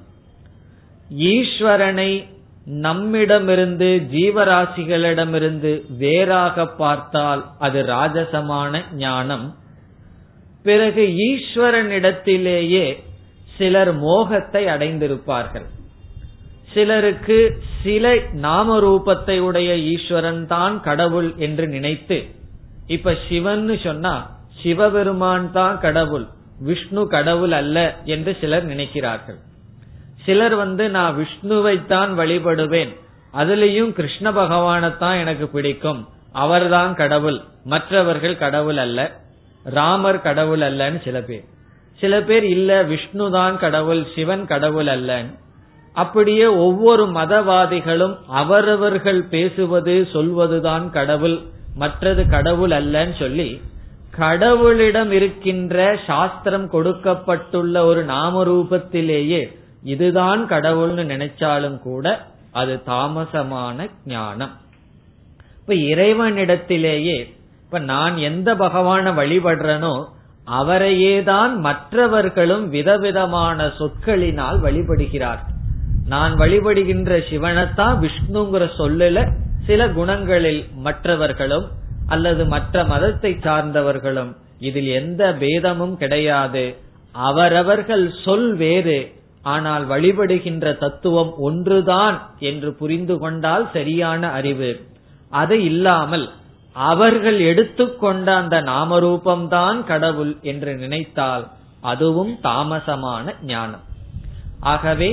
[1.10, 2.26] ஈஸ்வரனை
[2.66, 9.56] நம்மிடமிருந்து ஜீவராசிகளிடமிருந்து வேறாக பார்த்தால் அது ராஜசமான ஞானம்.
[10.64, 12.98] பிறகு ஈஸ்வரனிடத்திலேயே
[13.58, 15.66] சிலர் மோகத்தை அடைந்திருப்பார்கள்.
[16.74, 22.18] சிலருக்கு சில நாம ரூபத்தை உடைய ஈஸ்வரன் தான் கடவுள் என்று நினைத்து
[22.88, 24.14] இப்ப சிவன் சொன்னா
[24.62, 26.26] சிவபெருமான் தான் கடவுள்
[26.60, 29.40] விஷ்ணு கடவுள் அல்ல என்று சிலர் நினைக்கிறார்கள்.
[30.26, 32.92] சிலர் வந்து நான் விஷ்ணுவைத்தான் வழிபடுவேன்
[33.34, 39.00] அதுலயும் கிருஷ்ண பகவானத்தான் எனக்கு பிடிக்கும் அவர்தான் கடவுள் மற்றவர்கள் கடவுள் அல்ல
[39.64, 41.46] ராமர் கடவுள் அல்லன்னு சில பேர்.
[42.00, 45.32] சில பேர் இல்ல விஷ்ணு தான் கடவுள் சிவன் கடவுள் அல்லன்னு.
[45.94, 51.38] அப்படியே ஒவ்வொரு மதவாதிகளும் அவரவர்கள் பேசுவது சொல்வதுதான் கடவுள்
[51.78, 53.50] மற்றது கடவுள் அல்லன்னு சொல்லி
[54.20, 59.42] கடவுளிடம் இருக்கின்ற சாஸ்திரம் கொடுக்கப்பட்டுள்ள ஒரு நாம ரூபத்திலேயே
[59.84, 62.06] இதுதான் கடவுள்னு நினைச்சாலும் கூட
[62.52, 64.54] அது தாமசமான ஞானம்.
[65.60, 67.18] இப்ப இறைவனிடத்திலேயே
[67.66, 69.96] இப்ப நான் எந்த பகவான வழிபடுறனோ
[70.60, 75.42] அவரையேதான் மற்றவர்களும் விதவிதமான சொற்களினால் வழிபடுகிறார்.
[76.08, 79.18] நான் வழிபடுகின்ற சிவனைத்தான் விஷ்ணுங்கிற சொல்லல
[79.68, 81.68] சில குணங்களில் மற்றவர்களும்
[82.08, 84.32] அல்லது மற்ற மதத்தை சார்ந்தவர்களும்
[84.68, 86.66] இதில் எந்த பேதமும் கிடையாது.
[87.16, 88.98] அவரவர்கள் சொல் வேறு
[89.46, 92.18] ஆனால் வழிபடுகின்ற தத்துவம் ஒன்றுதான்
[92.50, 94.72] என்று புரிந்து கொண்டால் சரியான அறிவு.
[95.32, 96.26] அது இல்லாமல்
[96.76, 101.46] அவர்கள் எடுத்துக்கொண்ட அந்த நாமரூபம்தான் கடவுள் என்று நினைத்தால்
[101.82, 103.86] அதுவும் தாமசமான ஞானம்.
[104.74, 105.10] ஆகவே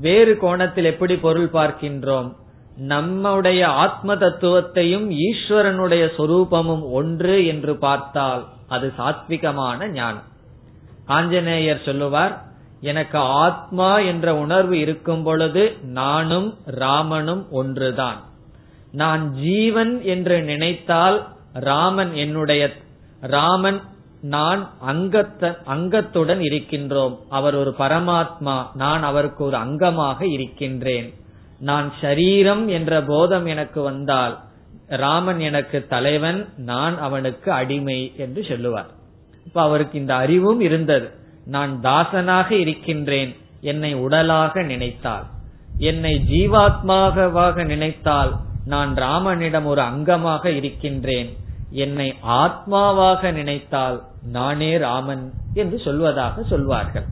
[0.00, 2.30] வேறு கோணத்தில் எப்படி பொருள் பார்க்கின்றோம்?
[2.78, 10.22] நம்முடைய ஆத்ம தத்துவத்தையும் ஈஸ்வரனுடைய சொரூபமும் ஒன்று என்று பார்த்தால் அது சாத்விகமான ஞானம்.
[11.06, 12.44] ஆஞ்சநேயர் சொல்லுவார்
[12.80, 18.16] எனக்கு ஆத்மா என்ற உணர்வு இருக்கும் பொழுது நானும் ராமனும் ஒன்றுதான்.
[18.92, 22.72] நான் ஜீவன் என்று நினைத்தால் ராமன் என்னுடைய
[23.20, 23.80] ராமன்
[24.20, 27.16] நான் அங்கத்த அங்கத்துடன் இருக்கின்றோம்.
[27.28, 31.14] அவர் ஒரு பரமாத்மா நான் அவருக்கு ஒரு அங்கமாக இருக்கின்றேன்.
[31.58, 34.38] நான் ஷரீரம் என்ற போதம் எனக்கு வந்தால்
[34.86, 38.90] ராமன் எனக்கு தலைவன் நான் அவனுக்கு அடிமை என்று சொல்லுவார்.
[39.44, 41.10] இப்ப அவருக்கு இந்த அறிவும் இருந்தது.
[41.44, 45.24] நான் தாசனாக இருக்கின்றேன் என்னை உடலாக நினைத்தால்.
[45.78, 51.36] என்னை ஜீவாத்மாவாக நினைத்தால் நான் ராமனிடம் ஒரு அங்கமாக இருக்கின்றேன்.
[51.70, 57.04] என்னை ஆத்மாவாக நினைத்தால் நானே ராமன் என்று சொல்வதாக சொல்வார்கள்.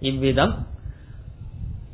[0.00, 0.66] இவ்விதம்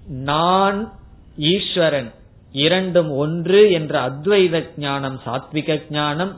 [0.07, 0.93] நான்
[1.41, 2.11] ஈஸ்வரன்
[2.53, 6.33] இரண்டும் ஒன்று என்ற அத்வைத ஞானம் சாத்விக ஞானம்.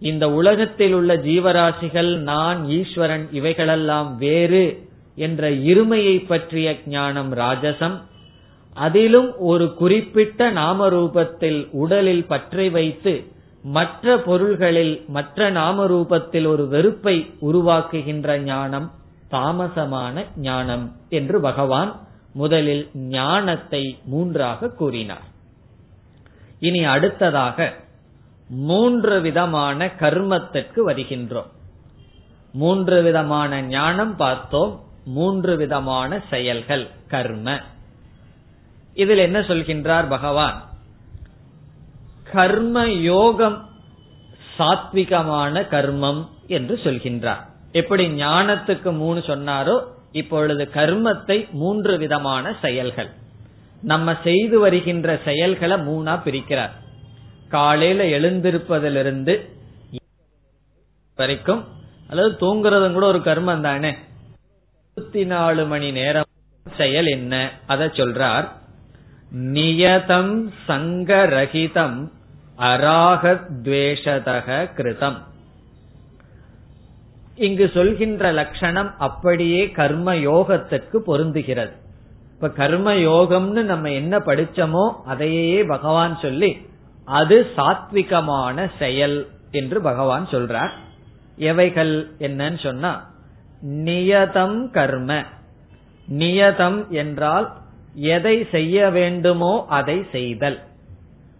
[0.00, 7.96] இந்த உலகத்தில் உள்ள ஜீவராசிகள் நான் ஈஸ்வரன் இவைகளெல்லாம் வேறு என்ற இருமையை பற்றிய ஞானம் ராஜசம்.
[8.74, 13.14] அதிலும் ஒரு குறிப்பிட்ட நாம ரூபத்தில் உடலில் பற்றை வைத்து
[13.62, 18.90] மற்ற பொருள்களில் மற்ற நாம ரூபத்தில் ஒரு வெறுப்பை உருவாக்குகின்ற ஞானம்
[19.30, 21.92] தாமசமான ஞானம் என்று பகவான்
[22.36, 25.26] முதலில் ஞானத்தை மூன்றாக கூறினார்.
[26.60, 27.74] இனி அடுத்ததாக
[28.48, 31.50] மூன்று விதமான கர்மத்திற்கு வருகின்றோம்.
[32.52, 34.72] மூன்று விதமான ஞானம் பார்த்தோம்.
[35.04, 37.60] மூன்று விதமான செயல்கள் கர்ம.
[38.94, 40.56] இதில் என்ன சொல்கின்றார் பகவான்?
[42.32, 43.58] கர்ம யோகம்
[44.58, 47.44] சாத்விகமான கர்மம் என்று சொல்கின்றார்.
[47.72, 53.08] எப்படி ஞானத்துக்கு மூணு சொன்னாரோ இப்பொழுது கர்மத்தை மூன்று விதமான செயல்கள்.
[53.82, 56.70] நம்ம செய்து வருகின்ற செயல்களை மூணா பிரிக்கிறார்.
[57.48, 59.40] காலையில எழுந்திருப்பதிலிருந்து
[61.16, 61.64] வரைக்கும்
[62.08, 63.94] அல்லது தூங்குறதும் கூட ஒரு கர்மம் தானே.
[64.94, 66.24] இருபத்தி நாலு மணி நேரம்
[66.76, 67.50] செயல் என்ன?
[67.66, 68.48] அத சொல்றார்.
[69.36, 72.12] நியதம் சங்கரகிதம்
[72.58, 75.16] அராகத்வேஷதக கிருதம்.
[77.36, 81.74] இங்கு சொல்கின்ற லட்சணம் அப்படியே கர்ம யோகத்திற்கு பொருந்துகிறது.
[82.34, 86.56] இப்ப கர்ம யோகம்னு நம்ம என்ன படிச்சோமோ அதையே பகவான் சொல்லி
[87.04, 90.70] அது சாத்விகமான செயல் என்று பகவான் சொல்றார்.
[91.36, 92.92] எவைகள் என்னன்னு சொன்னா
[93.84, 95.22] நியதம் கர்ம.
[96.08, 97.52] நியதம் என்றால்
[97.94, 100.58] எதை செய்ய வேண்டுமோ அதை செய்தல்.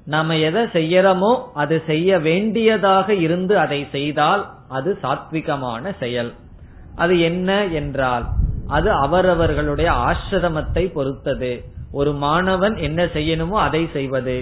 [0.07, 6.31] நாம எதை செய்யறோமோ அது செய்ய வேண்டியதாக இருந்து அதை செய்தால் அது சாத்விகமான செயல்.
[6.95, 8.27] அது என்ன என்றால்
[8.77, 11.53] அது அவரவர்களுடைய ஆசிரமத்தை பொறுத்தது.
[11.93, 14.37] ஒரு மாணவன் என்ன செய்யணுமோ அதை செய்வது.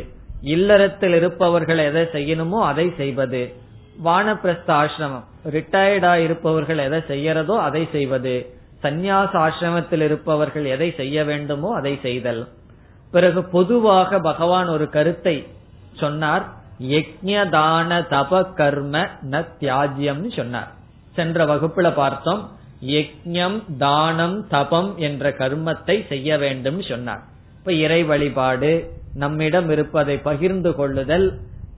[0.55, 3.42] இல்லறத்தில் இருப்பவர்கள் எதை செய்யணுமோ அதை செய்வது.
[4.05, 8.35] வானப்பிரஸ்த ஆசிரமம் ரிட்டையர்டா இருப்பவர்கள் எதை செய்யறதோ அதை செய்வது.
[8.83, 12.42] சந்நியாச ஆசிரமத்தில் இருப்பவர்கள் எதை செய்ய வேண்டுமோ அதை செய்தல்.
[13.14, 15.37] பிறகு பொதுவாக பகவான் ஒரு கருத்தை
[16.03, 16.44] சொன்னார்
[16.92, 18.94] யஜ்யதான தப கர்ம
[19.33, 20.70] ந தியாஜ்யம்னு சொன்னார்.
[21.16, 22.42] சென்ற வகுப்புல பார்த்தோம்
[22.94, 27.22] யஜ்யம் தானம் தபம் என்ற கர்மத்தை செய்ய வேண்டும் சொன்னார்.
[27.59, 28.72] இப்ப இறை வழிபாடு
[29.22, 31.27] நம்மிடம் இருப்பதை பகிர்ந்து கொள்ளுதல்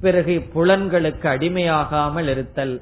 [0.05, 2.75] பிறகு புலன்களுக்கு அடிமையாகாமல் இருத்தல்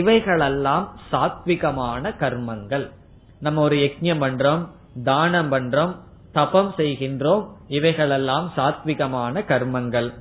[0.00, 2.86] இவைகளெல்லாம் சாத்விகமான கர்மங்கள்.
[3.44, 4.62] நம்ம ஒரு யஜ்யம் பண்றோம்
[5.10, 5.92] தானம் பண்றோம்
[6.32, 7.44] தபம் செய்கின்றோம்.
[7.68, 10.12] இவைகளெல்லாம் சாத்விகமான கர்மங்கள்.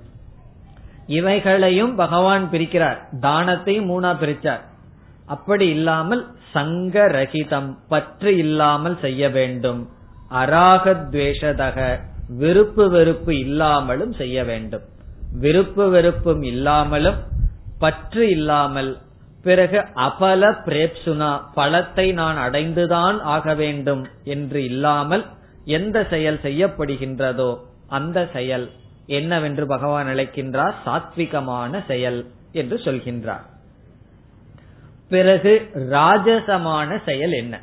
[1.07, 2.99] இவைகளையும் பகவான் பிரிக்கிறார்.
[3.21, 4.63] தானத்தையும் மூணா பிரிச்சார்.
[5.25, 9.81] அப்படி இல்லாமல் சங்கரகிதம் பற்று இல்லாமல் செய்ய வேண்டும்.
[10.31, 11.99] அராகத்வேஷதக
[12.37, 14.81] விருப்பு வெறுப்பு இல்லாமலும் செய்ய வேண்டும்.
[15.39, 17.19] விருப்பு வெறுப்பும் இல்லாமலும்
[17.79, 18.97] பற்று இல்லாமல்
[19.43, 25.25] பிறகு அபல பிரேப்சுனா பலத்தை நான் அடைந்துதான் ஆக வேண்டும் என்று இல்லாமல்
[25.77, 27.49] எந்த செயல் செய்யப்படுகின்றதோ
[27.87, 28.65] அந்த செயல்
[29.19, 30.75] என்னவென்று பகவான் அழைக்கின்றார்.
[30.85, 32.19] சாத்விகமான செயல்
[32.51, 33.45] என்று சொல்கின்றார்.
[35.09, 35.53] பிறகு
[35.91, 37.55] ராஜசமான செயல் என்ன?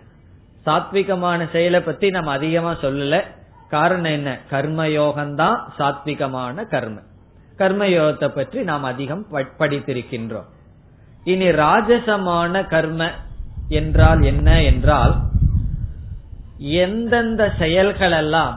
[0.66, 3.20] சாத்விகமான செயலை பத்தி நம்ம அதிகமா சொல்லல.
[3.68, 4.30] காரணம் என்ன?
[4.50, 6.96] கர்மயோகம்தான் சாத்விகமான கர்ம.
[7.58, 9.24] கர்மயோகத்தை பற்றி நாம் அதிகம்
[9.58, 10.48] படித்திருக்கின்றோம்.
[11.24, 13.10] இனி ராஜசமான கர்ம
[13.68, 14.62] என்றால் என்ன?
[14.62, 15.14] என்றால்
[16.74, 18.54] எந்தெந்த செயல்களெல்லாம்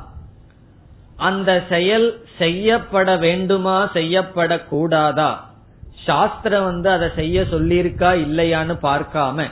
[1.16, 5.32] அந்த செயல் செய்யப்பட வேண்டுமா செய்யப்படக்கூடாதா?
[6.06, 9.48] சாஸ்திரம் வந்து அதை செய்ய சொல்லியிருக்கா இல்லையான்னு பார்க்காம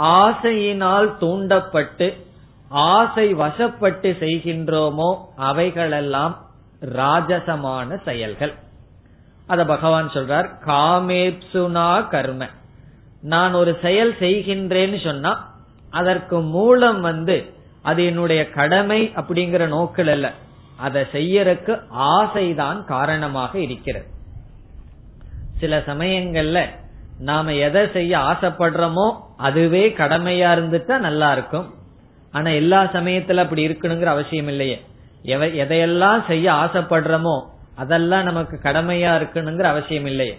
[0.00, 2.08] ஆசையினால் தூண்டப்பட்டு
[2.68, 6.34] ஆசை வசப்பட்டு செய்கின்றோமோ அவைகளெல்லாம்
[6.82, 8.54] ராஜசமான செயல்கள்.
[9.46, 12.48] அத பகவான் சொல்றார் காமேப்சுனா கர்ம.
[13.22, 15.32] நான் ஒரு செயல் செய்கின்றேன்னு சொன்னா
[15.90, 17.36] அதற்கு மூலம் வந்து
[17.84, 20.32] அது என்னுடைய கடமை அப்படிங்கிற நோக்கில் அல்ல.
[20.76, 24.06] அதை செய்யறதுக்கு ஆசைதான் காரணமாக இருக்கிறது.
[25.60, 26.58] சில சமயங்கள்ல
[27.18, 29.06] நாம எதை செய்ய ஆசைப்படுறோமோ
[29.36, 31.68] அதுவே கடமையா இருந்துட்டா நல்லா இருக்கும்.
[32.32, 34.78] ஆனா எல்லா சமயத்துல அப்படி இருக்கணுங்கிற அவசியம் இல்லையே.
[35.64, 37.36] எதையெல்லாம் செய்ய ஆசைப்படுறோமோ
[37.76, 40.36] அதெல்லாம் நமக்கு கடமையா இருக்கணுங்கிற அவசியம் இல்லையே.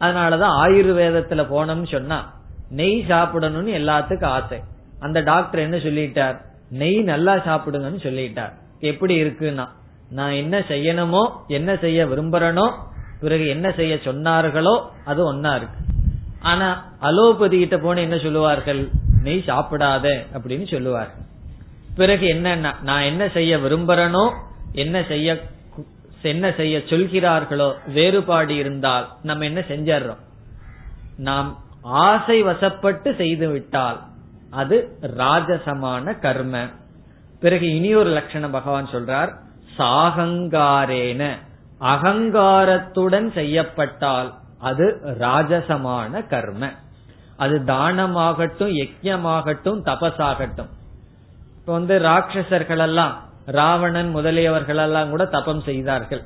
[0.00, 2.18] அதனாலதான் ஆயுர்வேதத்துல போனோம்னு சொன்னா
[2.70, 4.58] நெய் சாப்பிடணும்னு எல்லாத்துக்கும் ஆசை.
[5.00, 6.36] அந்த டாக்டர் என்ன சொல்லிட்டார்?
[6.80, 8.54] நெய் நல்லா சாப்பிடுங்கன்னு சொல்லிட்டார்.
[8.90, 9.66] எப்படி இருக்குன்னா
[10.18, 11.22] நான் என்ன செய்யணுமோ
[11.58, 12.66] என்ன செய்ய விரும்புறனோ
[13.22, 14.74] பிறகு என்ன செய்ய சொன்னார்களோ
[15.10, 15.78] அது ஒன்னா இருக்கு.
[16.50, 16.68] ஆனா
[17.08, 18.82] அலோபதி கிட்ட போன என்ன சொல்லுவார்கள்?
[19.26, 20.06] நெய் சாப்பிடாத
[20.36, 21.12] அப்படின்னு சொல்லுவார்
[21.98, 24.24] பிறகு என்னன்னா நான் என்ன செய்ய விரும்புறனோ
[24.84, 25.36] என்ன செய்ய
[26.32, 30.22] என்ன செய்ய சொல்கிறார்களோ வேறுபாடு இருந்தால் நம்ம என்ன செஞ்சிடறோம்?
[31.28, 31.48] நாம்
[32.06, 33.98] ஆசை வசப்பட்டு செய்து விட்டால்
[34.54, 34.76] அது
[35.18, 36.54] ராஜசமான கர்ம.
[37.40, 39.30] பிறகு இனி ஒரு லட்சணம் பகவான் சொல்றார்
[39.78, 41.22] சாகங்காரேன.
[41.80, 44.86] அகங்காரத்துடன் செய்யப்பட்டால் அது
[45.20, 46.70] ராஜசமான கர்ம.
[47.36, 50.70] அது தானமாகட்டும் யஜ்யமாகட்டும் தபசாகட்டும்
[51.58, 53.14] இப்ப வந்து ராட்சசர்கள் எல்லாம்
[53.46, 56.22] ராவணன் முதலியவர்கள் எல்லாம் கூட தபம் செய்தார்கள்.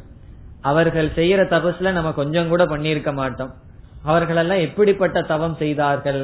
[0.63, 3.53] அவர்கள் செய்யற தபஸ்ல நம்ம கொஞ்சம் கூட பண்ணியிருக்க மாட்டோம்.
[4.03, 6.23] அவர்களெல்லாம் எப்படிப்பட்ட தவம் செய்தார்கள்?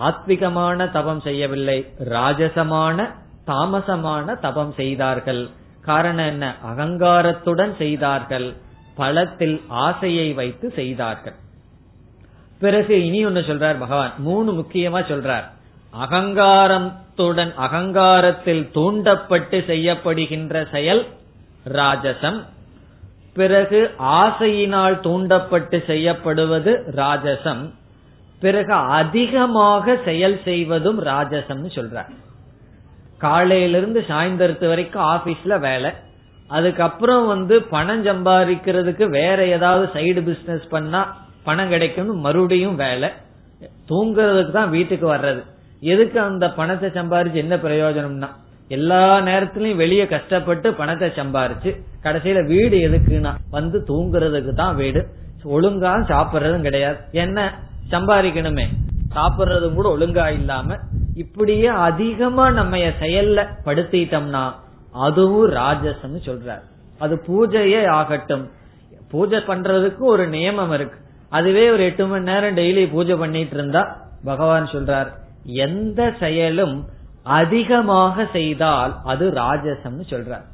[0.00, 3.14] சாத்விகமான தவம் செய்யவில்லை ராஜசமான
[3.46, 5.48] தாமசமான தபம் செய்தார்கள்.
[5.80, 6.54] காரணம் என்ன?
[6.66, 8.54] அகங்காரத்துடன் செய்தார்கள்.
[8.94, 11.34] பலத்தில் ஆசையை வைத்து செய்தார்கள்.
[12.60, 14.12] பிறகு இனி ஒன்னு சொல்றார் பகவான்.
[14.18, 15.44] மூணு முக்கியமா சொல்றார்.
[16.02, 21.06] அகங்காரத்துடன் அகங்காரத்தில் தூண்டப்பட்டு செய்யப்படுகின்ற செயல்
[21.72, 22.42] ராஜசம்.
[23.34, 27.74] பிறகு ஆசையினால் தூண்டப்பட்டு செய்யப்படுவது ராஜசம்.
[28.44, 32.04] பிறகு அதிகமாக செயல் செய்வதும் ராஜசம்னு சொல்ற
[33.24, 35.90] காலையிலிருந்து சாயந்தரத்து வரைக்கும் ஆபீஸ்ல வேலை.
[36.50, 41.00] அதுக்கப்புறம் வந்து பணம் சம்பாதிக்கிறதுக்கு வேற ஏதாவது சைடு பிசினஸ் பண்ணா
[41.46, 43.08] பணம் கிடைக்கும் மறுபடியும் வேலை.
[43.90, 45.42] தூங்குறதுக்கு தான் வீட்டுக்கு வர்றது.
[45.92, 48.30] எதுக்கு அந்த பணத்தை சம்பாரிச்சு என்ன பிரயோஜனம்னா
[48.70, 51.70] எல்லா நேரத்திலயும் வெளியே கஷ்டப்பட்டு பணத்தை சம்பாரிச்சு
[52.04, 55.00] கடைசியில வீடு எதுக்குன்னா வந்து தூங்குறதுக்கு தான் வீடு.
[55.54, 56.98] ஒழுங்கா சாப்பிடுறதும் கிடையாது.
[57.24, 57.38] என்ன?
[57.90, 58.66] சம்பாதிக்கணுமே.
[59.14, 60.76] சாப்பிடுறது கூட ஒழுங்கா இல்லாம
[61.14, 64.52] இப்படியே அதிகமா நம்ம செயல்ல படுத்திட்டோம்னா
[64.92, 66.62] அதுவும் ராஜசம் சொல்றார்.
[66.98, 68.50] அது பூஜையே ஆகட்டும்.
[69.10, 70.98] பூஜை பண்றதுக்கு ஒரு நியமம் இருக்கு.
[71.28, 75.08] அதுவே ஒரு எட்டு மணி நேரம் டெய்லி பூஜை பண்ணிட்டு இருந்தா பகவான் சொல்றார்
[75.44, 76.86] எந்த செயலும்
[77.22, 80.44] அதிகமாக செய்தால் அது ராஜசம்னு சொல்றார்.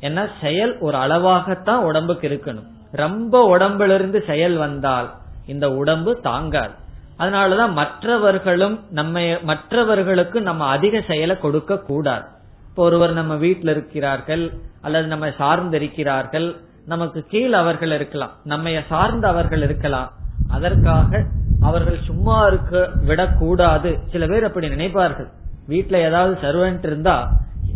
[0.00, 2.66] ஏன்னா செயல் ஒரு அளவாகத்தான் உடம்புக்கு இருக்கணும்.
[2.92, 5.17] ரொம்ப உடம்புல இருந்து செயல் வந்தால்
[5.48, 6.74] இந்த உடம்பு தாங்காது.
[7.18, 12.26] அதனாலதான் மற்றவர்களும் நம்ம மற்றவர்களுக்கு நம்ம அதிக செயலை கொடுக்க கூடாது.
[12.68, 14.44] இப்போ ஒருவர் நம்ம வீட்டில் இருக்கிறார்கள்
[14.82, 16.48] அல்லது நம்ம சார்ந்திருக்கிறார்கள்
[16.86, 20.10] நமக்கு கீழ் அவர்கள் இருக்கலாம் நம்ம சார்ந்த அவர்கள் இருக்கலாம்.
[20.50, 21.24] அதற்காக
[21.60, 25.30] அவர்கள் சும்மா இருக்க விடக்கூடாது சில பேர் அப்படி நினைப்பார்கள்.
[25.68, 27.16] வீட்டுல ஏதாவது சர்வெண்ட் இருந்தா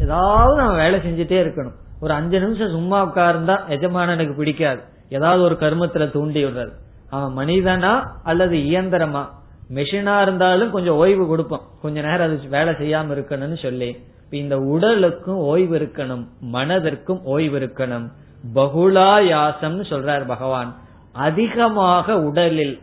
[0.00, 1.76] ஏதாவது நம்ம வேலை செஞ்சுட்டே இருக்கணும்.
[2.00, 4.80] ஒரு அஞ்சு நிமிஷம் சும்மா உட்கார்ந்தா எஜமானனுக்கு பிடிக்காது.
[5.08, 6.72] ஏதாவது ஒரு கர்மத்துல தூண்டி விடுறது.
[7.12, 9.28] அவன் மனிதனா அல்லது இயந்திரமா?
[9.74, 11.66] மெஷினா இருந்தாலும் கொஞ்சம் ஓய்வு கொடுப்போம்.
[11.82, 13.96] கொஞ்ச நேரம் அது வேலை செய்யாம இருக்கணும்னு சொல்லி.
[14.30, 18.08] இந்த உடலுக்கும் ஓய்வு இருக்கணும் மனதிற்கும் ஓய்வு இருக்கணும்.
[18.54, 20.76] பகுலாயாசம்னு சொல்றார் பகவான்.
[21.12, 22.80] அதிகமாக உடலில்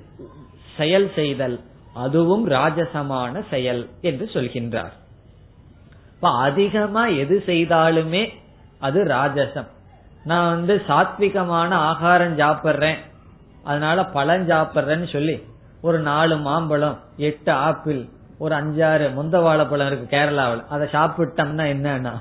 [0.77, 1.59] செயல் செய்தல்
[1.93, 4.93] அதுவும் ராஜசமான செயல் என்று சொல்கின்றார்.
[6.15, 8.29] இப்ப அதிகமா எது செய்தாலுமே
[8.79, 9.67] அது ராஜசம்.
[10.23, 13.07] நான் வந்து சாத்விகமான ஆகாரம் சாப்பிடுறேன்.
[13.69, 15.35] அதனால பழம் சாப்பிடுறேன்னு சொல்லி
[15.87, 16.97] ஒரு நாலு மாம்பழம்
[17.27, 18.01] எட்டு ஆப்பிள்
[18.43, 20.63] ஒரு அஞ்சாறு முந்த வாழைப்பழம் இருக்கு கேரளாவில்.
[20.69, 22.15] அதை சாப்பிட்டோம்னா என்னன்னா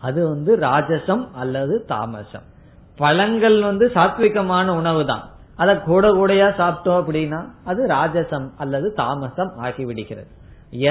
[0.00, 2.46] அது வந்து ராஜசம் அல்லது தாமசம்.
[2.96, 5.24] பழங்கள் வந்து சாத்விகமான உணவு தான்
[5.62, 10.30] அதை கூட கூடையா சாப்பிட்டோம் அப்படின்னா அது ராஜசம் அல்லது தாமசம் ஆகிவிடுகிறது.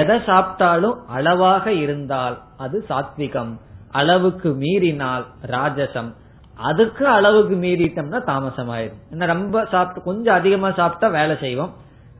[0.00, 3.52] எதை சாப்பிட்டாலும் அளவாக இருந்தால் அது சாத்விகம்.
[3.90, 5.24] அளவுக்கு மீறினால்
[5.56, 6.10] ராஜசம்.
[6.56, 11.72] அதுக்கு அளவுக்கு மீறிட்டோம்னா தாமசம் ஆயிரும் என்ன ரொம்ப சாப்பிட்டு கொஞ்சம் அதிகமா சாப்பிட்டா வேலை செய்வோம்.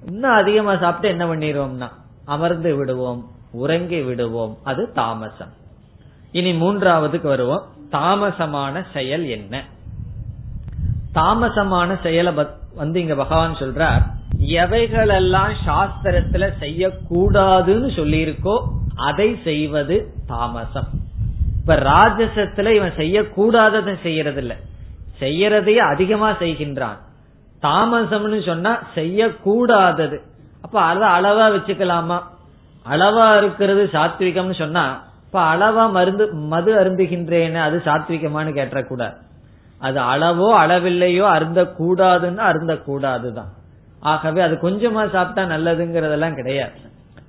[0.06, 1.88] இன்னும் அதிகமா சாப்பிட்டு என்ன பண்ணிடுவோம்னா
[2.24, 4.58] அமர்ந்து விடுவோம் உறங்கி விடுவோம்.
[4.64, 5.52] அது தாமசம்.
[6.32, 7.62] இனி மூன்றாவதுக்கு வருவோம்.
[7.92, 9.64] தாமசமான செயல் என்ன?
[11.14, 12.32] தாமசமான செயலை
[12.74, 14.02] வந்து இங்க பகவான் சொல்றார்
[14.40, 18.62] எவைகளெல்லாம் சாஸ்திரத்துல செய்யக்கூடாதுன்னு சொல்லியிருக்கோ
[18.96, 20.88] அதை செய்வது தாமசம்.
[21.66, 24.54] இப்ப ராஜசத்துல இவன் செய்யக்கூடாததை செய்யறது இல்ல
[25.20, 26.98] செய்யறதையே அதிகமா செய்கின்றான்.
[27.62, 30.18] தாமசம்னு சொன்னா செய்யக்கூடாதது.
[30.62, 32.18] அப்ப அதை அளவா வச்சுக்கலாமா?
[32.88, 39.16] அளவா இருக்கிறது சாத்விகம்னு சொன்னா இப்ப அளவா மருந்து மது அருந்துகின்றேன்னு அது சாத்விகமானு கேட்டக்கூடாது.
[39.78, 43.50] அது அளவோ அளவில்லையோ அருந்த கூடாதுன்னு அருந்த கூடாதுதான்
[44.00, 46.78] ஆகவே அது கொஞ்சமா சாப்பிட்டா நல்லதுங்கிறதெல்லாம் கிடையாது.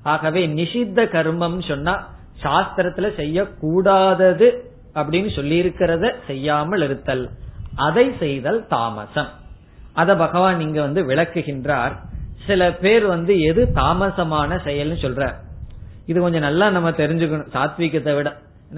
[0.03, 4.61] ஆகவே நிஷித்த கர்மம் சொன்னா சாஸ்திரத்துல செய்யக்கூடாதது
[4.93, 7.29] அப்படின்னு சொல்லி இருக்கிறத செய்யாமல் இருத்தல்.
[7.75, 9.27] அதை செய்தல் தாமசம்.
[9.93, 11.95] அத பகவான் இங்க வந்து விளக்குகின்றார்.
[12.47, 15.33] சில பேர் வந்து எது தாமசமான செயல்னு சொல்ற.
[16.05, 18.35] இது கொஞ்சம் நல்லா நம்ம தெரிஞ்சுக்கணும் சாத்விகத்தை விட.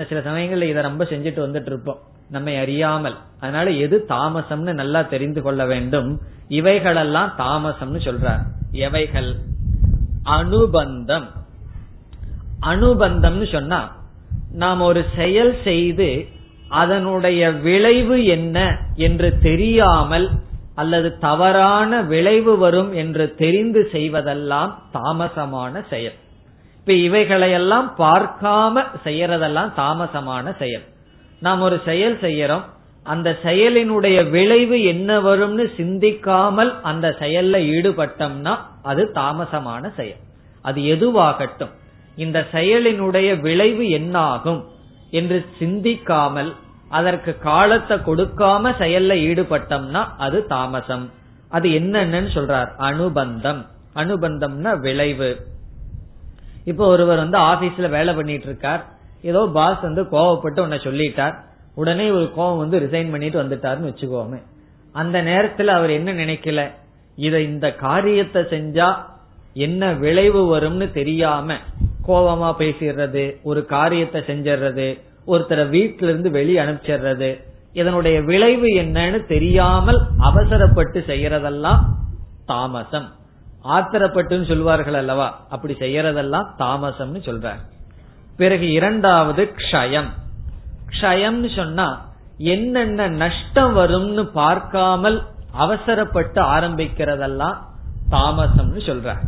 [0.08, 2.00] சில சமயங்கள்ல இதை ரொம்ப செஞ்சுட்டு வந்துட்டு இருப்போம்
[2.30, 3.16] நம்மை அறியாமல்.
[3.40, 6.22] அதனால எது தாமசம்னு நல்லா தெரிந்து கொள்ள வேண்டும்.
[6.48, 8.42] இவைகளெல்லாம் தாமசம்னு சொல்றார்.
[8.72, 9.36] எவைகள்?
[10.24, 11.28] அனுபந்தம்.
[12.62, 13.96] அனுபந்தம்னு சொன்னா
[14.52, 16.26] நாம் ஒரு செயல் செய்து
[16.68, 20.30] அதனுடைய விளைவு என்ன என்று தெரியாமல்
[20.76, 26.14] அல்லது தவறான விளைவு வரும் என்று தெரிந்து செய்வதெல்லாம் தாமசமான செயல்.
[26.78, 30.82] இப்ப இவைகளையெல்லாம் பார்க்காம செய்யறதெல்லாம் தாமசமான செயல்.
[31.40, 32.62] நாம் ஒரு செயல் செய்யறோம்
[33.04, 40.18] அந்த செயலினுடைய விளைவு என்ன வரும்னு சிந்திக்காமல் அந்த செயல்ல ஈடுபட்டோம்னா அது தாமசமான செயல்.
[40.62, 41.72] அது எதுவாகட்டும்.
[42.24, 44.62] இந்த செயலினுடைய விளைவு என்னாகும்
[45.20, 46.52] என்று சிந்திக்காமல்
[46.98, 51.06] அதற்கு காலத்தை கொடுக்காம செயல்ல ஈடுபட்டோம்னா அது தாமசம்.
[51.56, 52.70] அது என்னன்னு சொல்றார்.
[52.90, 53.62] அனுபந்தம்.
[53.96, 55.30] அனுபந்தம்னா விளைவு.
[56.66, 58.84] இப்போ ஒருவர் வந்து ஆபீஸ்ல வேலை பண்ணிட்டு இருக்கார்
[59.22, 61.36] ஏதோ பாஸ் வந்து கோவப்பட்டு உன்னை சொல்லிட்டார்.
[61.76, 64.40] உடனே ஒரு கோவம் வந்து ரிசைன் பண்ணிட்டு வந்துட்டாருன்னு வச்சுக்கோமே.
[64.96, 66.62] அந்த நேரத்துல அவர் என்ன நினைக்கல?
[67.16, 68.90] இத இந்த காரியத்தை செஞ்சா
[69.54, 71.58] என்ன விளைவு வரும்னு தெரியாம
[72.10, 74.88] கோபமா பேசிடுறது ஒரு காரியத்தை செஞ்சிடுறது
[75.28, 81.82] ஒருத்தரை வீட்டில இருந்து வெளியே அனுப்பிச்சிடுறது இதனுடைய விளைவு என்னன்னு தெரியாமல் அவசரப்பட்டு செய்யறதெல்லாம்
[82.46, 83.08] தாமசம்.
[83.64, 85.28] ஆத்திரப்பட்டுன்னு சொல்வார்கள் அல்லவா?
[85.50, 87.62] அப்படி செய்யறதெல்லாம் தாமசம்னு சொல்றார்.
[88.38, 90.10] பிறகு இரண்டாவது க்ஷயம்.
[90.90, 91.88] க்ஷயம்னு சொன்னா
[92.38, 97.58] என்னென்ன நஷ்டம் வரும்னு பார்க்காமல் அவசரப்பட்டு ஆரம்பிக்கிறதெல்லாம்
[98.12, 99.22] தாமசம்னு சொல்றார்.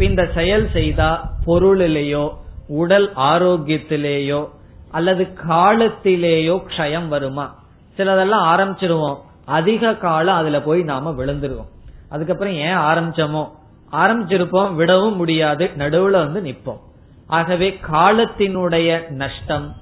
[0.00, 2.30] இந்த செயல் செய்தா பொருளிலேயோ
[2.68, 4.48] உடல் ஆரோக்கியத்திலேயோ
[4.90, 7.58] அல்லது காலத்திலேயோ க்ஷயம் வருமா?
[7.96, 9.16] சிலதெல்லாம் ஆரம்பிச்சிருவோம்.
[9.44, 11.68] அதிக காலம் அதுல போய் நாம விழுந்துருவோம்.
[12.08, 13.58] அதுக்கப்புறம் ஏன் ஆரம்பிச்சோமோ?
[13.92, 16.78] ஆரம்பிச்சிருப்போம் விடவும் முடியாது நடுவுல வந்து நிப்போம்
[17.26, 19.76] ஆகவே காலத்தினுடைய நஷ்டம்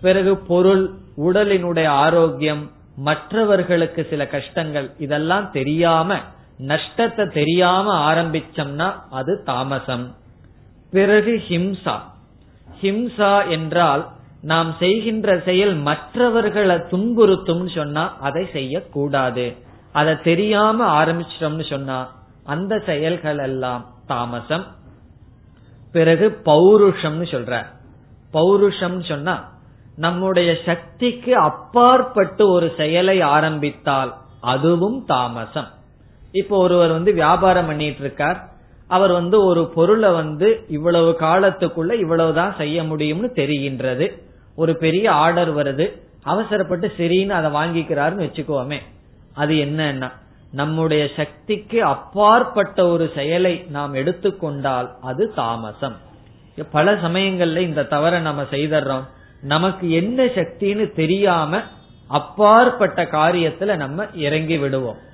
[0.00, 6.16] பிறகு பொருள் உடலினுடைய ஆரோக்கியம் மற்றவர்களுக்கு சில கஷ்டங்கள் இதெல்லாம் தெரியாம
[6.58, 10.16] நஷ்டத்தை தெரியாம ஆரம்பிச்சோம்னா அது தாமசம்.
[10.90, 11.94] பிறகு ஹிம்சா.
[12.80, 14.08] ஹிம்சா என்றால்
[14.40, 19.56] நாம் செய்கின்ற செயல் மற்றவர்களை துன்புறுத்தும் சொன்னா அதை செய்யக்கூடாது.
[19.92, 22.12] அதை தெரியாம ஆரம்பிச்சிட்டோம்னு சொன்னா
[22.44, 24.64] அந்த செயல்கள் எல்லாம் தாமசம்.
[25.92, 27.64] பிறகு பௌருஷம்னு சொல்ற.
[28.32, 29.48] பௌருஷம் சொன்னா
[29.96, 35.76] நம்முடைய சக்திக்கு அப்பாற்பட்டு ஒரு செயலை ஆரம்பித்தால் அதுவும் தாமசம்.
[36.32, 38.48] இப்போ ஒருவர் வந்து வியாபாரம் பண்ணிட்டு இருக்கார்
[38.86, 44.22] அவர் வந்து ஒரு பொருளை வந்து இவ்வளவு காலத்துக்குள்ள இவ்வளவுதான் செய்ய முடியும்னு தெரிகின்றது.
[44.54, 46.00] ஒரு பெரிய ஆர்டர் வருது.
[46.22, 48.78] அவசரப்பட்டு சரின்னு அதை வாங்கிக்கிறாருன்னு வச்சுக்கோமே.
[49.34, 50.12] அது என்னன்னா
[50.52, 55.96] நம்முடைய சக்திக்கு அப்பாற்பட்ட ஒரு செயலை நாம் எடுத்துக்கொண்டால் அது தாமசம்.
[56.72, 59.04] பல சமயங்கள்ல இந்த தவறை நம்ம செய்தர்றோம்.
[59.40, 61.60] நமக்கு என்ன சக்தின்னு தெரியாம
[62.06, 65.06] அப்பாற்பட்ட காரியத்துல நம்ம இறங்கி விடுவோம்.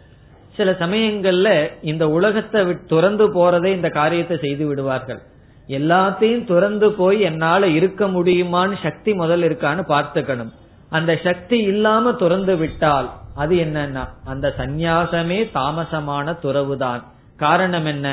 [0.57, 1.49] சில சமயங்கள்ல
[1.83, 5.21] இந்த உலகத்தை துறந்து போறதே இந்த காரியத்தை செய்து விடுவார்கள்.
[5.69, 10.53] எல்லாத்தையும் துறந்து போய் என்னால இருக்க முடியுமான்னு சக்தி முதல் இருக்கான்னு பார்த்துக்கணும்.
[10.91, 17.03] அந்த சக்தி இல்லாம துறந்து விட்டால் அது என்னன்னா அந்த சந்நியாசமே தாமசமான துறவுதான்.
[17.37, 18.09] காரணம் என்ன?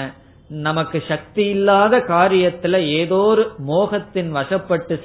[0.47, 4.95] நமக்கு சக்தி இல்லாத காரியத்துல ஏதோ ஒரு மோகத்தின் வசப்பட்டு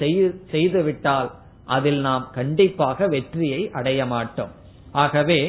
[0.51, 1.30] செய்து விட்டால்
[1.66, 4.53] அதில் நாம் கண்டிப்பாக வெற்றியை அடைய மாட்டோம்.
[4.93, 5.41] ஆகவே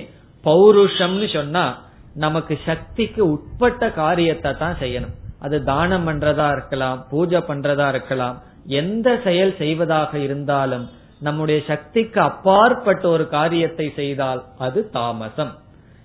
[0.47, 1.65] பௌருஷம்னு சொன்னா
[2.23, 5.15] நமக்கு சக்திக்கு உட்பட்ட காரியத்தை தான் செய்யணும்.
[5.45, 8.37] அது தானம் பண்றதா இருக்கலாம் பூஜை பண்றதா இருக்கலாம்
[8.81, 10.85] எந்த செயல் செய்வதாக இருந்தாலும்
[11.25, 15.53] நம்முடைய சக்திக்கு அப்பாற்பட்ட ஒரு காரியத்தை செய்தால் அது தாமசம்.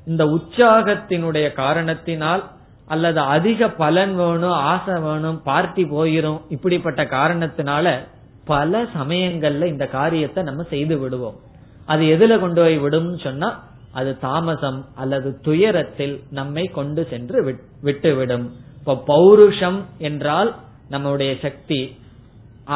[0.07, 2.43] இந்த உற்சாகத்தினுடைய காரணத்தினால்
[2.95, 7.95] அல்லது அதிக பலன் வேணும் ஆசை வேணும் பார்ட்டி போயிரும் இப்படிப்பட்ட காரணத்தினால
[8.53, 11.37] பல சமயங்கள்ல இந்த காரியத்தை நம்ம செய்து விடுவோம்.
[11.93, 13.51] அது எதுல கொண்டு போய் விடும் சொன்னா
[13.93, 17.39] அது தாமசம் அல்லது துயரத்தில் நம்மை கொண்டு சென்று
[17.85, 18.47] விட்டுவிடும்.
[18.79, 20.51] இப்ப பௌருஷம் என்றால்
[20.89, 21.81] நம்முடைய சக்தி.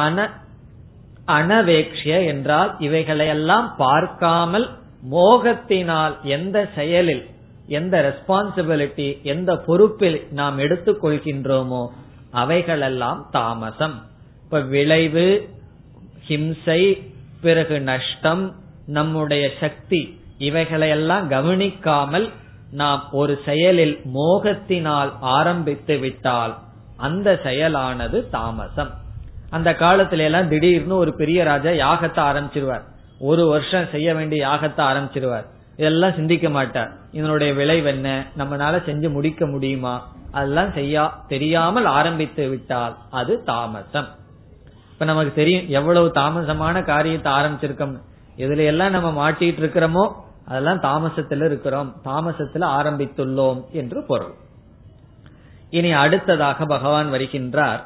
[0.03, 0.27] அன
[1.37, 4.67] அனவேக்ஷிய என்றால் இவைகளையெல்லாம் பார்க்காமல்
[5.11, 7.23] மோகத்தினால் எந்த செயலில்
[7.67, 11.83] எந்த ரெஸ்பான்சிபிலிட்டி எந்த பொறுப்பில் நாம் எடுத்துக்கொள்கின்றோமோ
[12.31, 13.97] அவைகளெல்லாம் தாமசம்.
[14.43, 15.27] இப்ப விளைவு
[16.27, 16.81] ஹிம்சை
[17.41, 18.43] பிறகு நஷ்டம்
[18.87, 20.01] நம்முடைய சக்தி.
[20.37, 22.29] இவைகளையெல்லாம் கவனிக்காமல்
[22.71, 26.57] நாம் ஒரு செயலில் மோகத்தினால் ஆரம்பித்து விட்டால்
[26.97, 28.91] அந்த செயலானது தாமசம்.
[29.49, 32.81] அந்த காலத்துல எல்லாம் திடீர்னு ஒரு பெரிய ராஜா யாகத்தை ஆரம்பிச்சிருவார்.
[33.19, 35.45] ஒரு வருஷம் செய்ய வேண்டிய யாகத்தை ஆரம்பிச்சிருவார்.
[35.77, 36.91] இதெல்லாம் சிந்திக்க மாட்டார்.
[37.11, 38.25] இதனுடைய விளைவு என்ன?
[38.37, 40.09] நம்மளால செஞ்சு முடிக்க முடியுமா?
[40.31, 44.07] அதெல்லாம் செய்யா தெரியாமல் ஆரம்பித்து விட்டால் அது தாமசம்.
[44.91, 47.97] இப்ப நமக்கு தெரியும் எவ்வளவு தாமசமான காரியத்தை ஆரம்பிச்சிருக்கோம்
[48.37, 50.25] இதுல எல்லாம் நம்ம மாட்டிட்டு இருக்கிறோமோ?
[50.47, 51.95] அதெல்லாம் தாமசத்துல இருக்கிறோம்.
[52.05, 54.33] தாமசத்துல ஆரம்பித்துள்ளோம் என்று பொருள்.
[55.69, 57.79] இனி அடுத்ததாக பகவான் வருகின்றார்.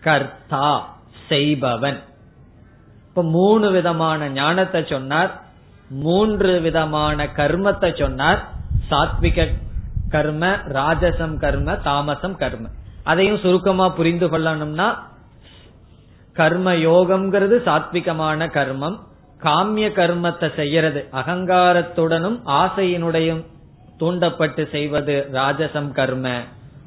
[0.00, 0.96] கர்த்தா
[1.28, 2.00] செய்பவன்.
[3.08, 5.42] இப்ப மூணு விதமான ஞானத்தை சொன்னார்.
[5.88, 8.48] மூன்று விதமான கர்மத்தை சொன்னார்.
[8.90, 9.48] சாத்விக
[10.08, 12.68] கர்ம ராஜசம் கர்ம தாமசம் கர்ம.
[13.02, 14.98] அதையும் சுருக்கமா புரிந்து கொள்ளணும்னா
[16.32, 18.98] கர்ம யோகம்ங்கிறது சாத்விகமான கர்மம்.
[19.42, 23.42] காமிய கர்மத்தை செய்யறது அகங்காரத்துடனும் ஆசையினுடையும்
[23.98, 26.26] தூண்டப்பட்டு செய்வது ராஜசம் கர்ம.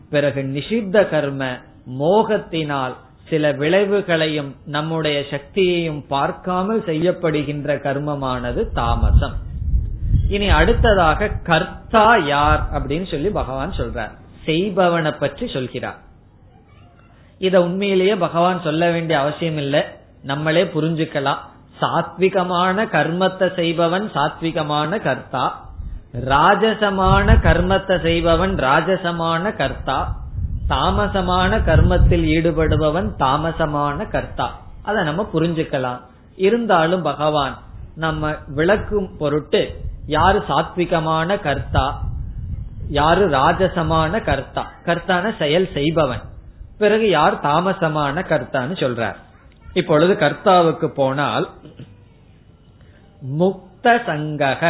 [0.10, 1.58] பிறகு நிஷித்த கர்ம
[2.00, 2.96] மோகத்தினால்
[3.30, 9.36] சில விளைவுகளையும் நம்முடைய சக்தியையும் பார்க்காமல் செய்யப்படுகின்ற கர்மமானது தாமசம்.
[10.30, 14.14] இனி அடுத்ததாக கர்த்தா யார் அப்படின்னு சொல்லி பகவான் சொல்றார்.
[14.46, 16.00] செய்பவனை பற்றி சொல்கிறார்.
[17.38, 19.82] இத உண்மையிலேயே பகவான் சொல்ல வேண்டிய அவசியம் இல்லை.
[20.24, 21.42] நம்மளே புரிஞ்சுக்கலாம்.
[21.82, 25.66] சாத்விகமான கர்மத்தை செய்பவன் சாத்விகமான கர்த்தா.
[26.26, 30.16] ராஜசமான கர்மத்தை செய்பவன் ராஜசமான கர்த்தா.
[30.70, 34.60] தாமசமான கர்மத்தில் ஈடுபடுபவன் தாமசமான கர்த்தா.
[34.84, 36.00] அதை நம்ம புரிஞ்சுக்கலாம்.
[36.36, 37.58] இருந்தாலும் பகவான்
[37.96, 42.02] நம்ம விளக்கும் பொருட்டு யாரு சாத்விகமான கர்த்தா
[42.90, 44.72] யாரு ராஜசமான கர்த்தா?
[44.86, 46.22] கர்த்தான செயல் செய்பவன்.
[46.78, 49.16] பிறகு யார் தாமசமான கர்த்தான்னு சொல்றார்.
[49.80, 51.46] இப்பொழுது கர்த்தாவுக்கு போனால்
[53.40, 54.64] முக்த சங்கக.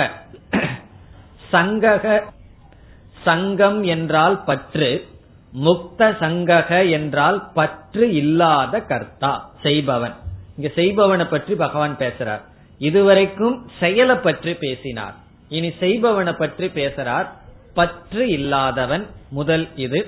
[1.52, 2.06] சங்கக
[3.24, 4.90] சங்கம் என்றால் பற்று
[5.66, 10.16] முக்த சங்கக என்றால் பற்று இல்லாத கர்த்தா செய்பவன்.
[10.58, 12.44] இங்க செய்பவனை பற்றி பகவான் பேசுறார்.
[12.82, 15.16] இதுவரைக்கும் செயலை பற்றி பேசினார்.
[15.50, 17.28] இனி செய்பவனை பற்றி பேசுறார்.
[17.74, 20.02] பற்று இல்லாதவன் முதல் இது.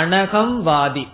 [0.00, 1.06] அனகம் வாதி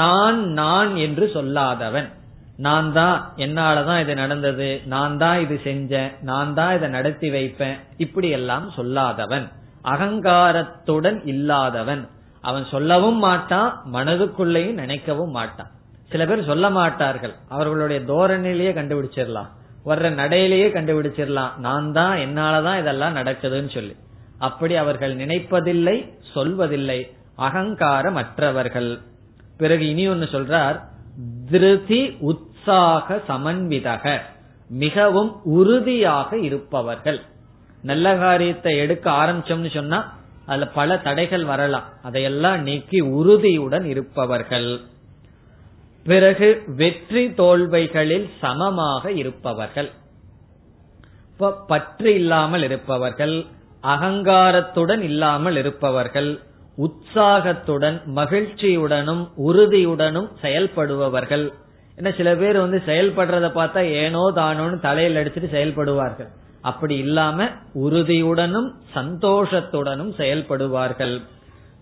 [0.00, 2.08] நான் நான் என்று சொல்லாதவன்.
[2.56, 7.76] நான் தான் என்னாலதான் இது நடந்தது நான் தான் இது செஞ்சேன் நான் தான் இதை நடத்தி வைப்பேன்.
[7.96, 9.48] இப்படி எல்லாம் சொல்லாதவன்.
[9.84, 12.08] அகங்காரத்துடன் இல்லாதவன்.
[12.40, 15.70] அவன் சொல்லவும் மாட்டான் மனதுக்குள்ளேயும் நினைக்கவும் மாட்டான்.
[16.08, 17.34] சில பேர் சொல்ல மாட்டார்கள்.
[17.48, 19.46] அவர்களுடைய தோரணையிலேயே கண்டுபிடிச்சிடலாம்.
[19.86, 21.58] வர்ற நடையிலேயே கண்டுபிடிச்சிடலாம்.
[21.58, 23.96] நான் தான் என்னாலதான் இதெல்லாம் நடக்குதுன்னு சொல்லி.
[24.38, 27.10] அப்படி அவர்கள் நினைப்பதில்லை சொல்வதில்லை.
[27.38, 28.98] அகங்காரமற்றவர்கள்.
[29.58, 30.90] பிறகு இனி ஒன்னு சொல்றார்
[31.50, 34.20] திருதி உற்சாக சமன்விதக
[34.68, 37.20] மிகவும் உறுதியாக இருப்பவர்கள்.
[37.82, 39.98] நல்ல காரியத்தை எடுக்க ஆரம்பிச்சோம்னு சொன்னா
[40.46, 41.84] அதுல பல தடைகள் வரலாம்.
[42.02, 44.80] அதையெல்லாம் நீக்கி உறுதியுடன் இருப்பவர்கள்.
[46.04, 49.90] பிறகு வெற்றி தோல்வைகளில் சமமாக இருப்பவர்கள்.
[51.66, 53.46] பற்று இல்லாமல் இருப்பவர்கள்
[53.82, 56.30] அகங்காரத்துடன் இல்லாமல் இருப்பவர்கள்
[56.76, 61.52] உற்சாகத்துடன் மகிழ்ச்சியுடனும் உறுதியுடனும் செயல்படுபவர்கள்.
[61.96, 66.28] என்ன சில பேர் வந்து செயல்படுறத பார்த்தா ஏனோ தானோன்னு தலையில் அடிச்சுட்டு செயல்படுவார்கள்.
[66.62, 71.20] அப்படி இல்லாம உறுதியுடனும் சந்தோஷத்துடனும் செயல்படுவார்கள்.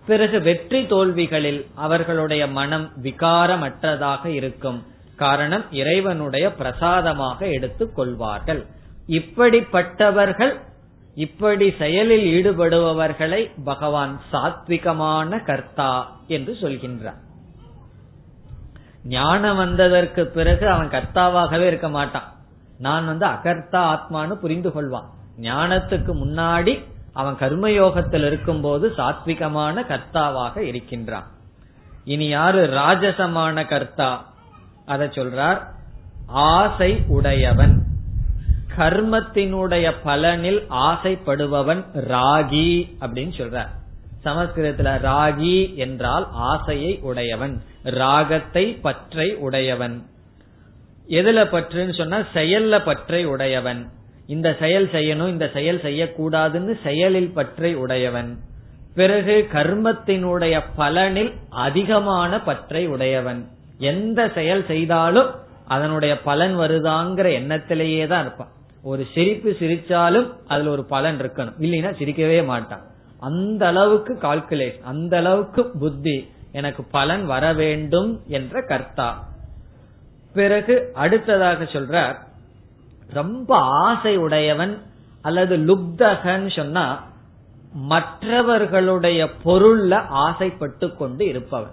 [0.06, 4.82] பிறகு வெற்றி தோல்விகளில் அவர்களுடைய மனம் விகாரமற்றதாக இருக்கும்.
[5.16, 8.66] காரணம் இறைவனுடைய பிரசாதமாக எடுத்துக் கொள்வார்கள்.
[9.08, 10.58] இப்படிப்பட்டவர்கள்
[11.14, 17.20] இப்படி செயலில் ஈடுபடுபவர்களை பகவான் சாத்விகமான கர்த்தா என்று சொல்கின்றார்.
[19.04, 22.32] ஞானம் வந்ததற்கு பிறகு அவன் கர்த்தாவாகவே இருக்க மாட்டான்.
[22.78, 25.08] நான் வந்து அகர்த்தா ஆத்மான்னு புரிந்து கொள்வான்.
[25.40, 31.26] ஞானத்துக்கு முன்னாடி அவன் கர்மயோகத்தில் இருக்கும் போது சாத்விகமான கர்த்தாவாக இருக்கின்றான்.
[32.04, 34.26] இனி யாரு ராஜசமான கர்த்தா?
[34.86, 35.62] அத சொல்றார்
[36.26, 37.89] ஆசை உடையவன்.
[38.76, 43.70] கர்மத்தினுடைய பலனில் ஆசைப்படுபவன் ராகி அப்படின்னு சொல்றார்.
[44.24, 50.06] சமஸ்கிருதத்துல ராகி என்றால் ஆசையை உடையவன் ராகத்தை பற்றை உடையவன்.
[51.08, 53.90] எதுல பற்றுன்னு சொன்னா செயல்ல பற்றை உடையவன்.
[54.26, 58.38] இந்த செயல் செய்யணும் இந்த செயல் செய்யக்கூடாதுன்னு செயலில் பற்றை உடையவன்.
[58.94, 63.48] பிறகு கர்மத்தினுடைய பலனில் அதிகமான பற்றை உடையவன்.
[63.78, 65.30] எந்த செயல் செய்தாலும்
[65.66, 68.52] அதனுடைய பலன் வருதாங்கிற எண்ணத்திலேயே தான் இருப்பான்.
[68.82, 71.54] ஒரு சிரிப்பு சிரிச்சாலும் அதுல ஒரு பலன் இருக்கணும்.
[71.60, 72.82] இல்லைன்னா சிரிக்கவே மாட்டான்.
[73.20, 79.28] அந்த அளவுக்கு கால்குலேஷன் அந்த அளவுக்கு புத்தி எனக்கு பலன் வர வேண்டும் என்ற கர்த்தா.
[80.34, 82.14] பிறகு அடுத்ததாக சொல்ற
[83.10, 84.82] ரொம்ப ஆசை உடையவன்
[85.22, 87.04] அல்லது லுப்தகன் சொன்னா
[87.72, 91.70] மற்றவர்களுடைய பொருள்ல ஆசைப்பட்டு கொண்டு இருப்பவன்.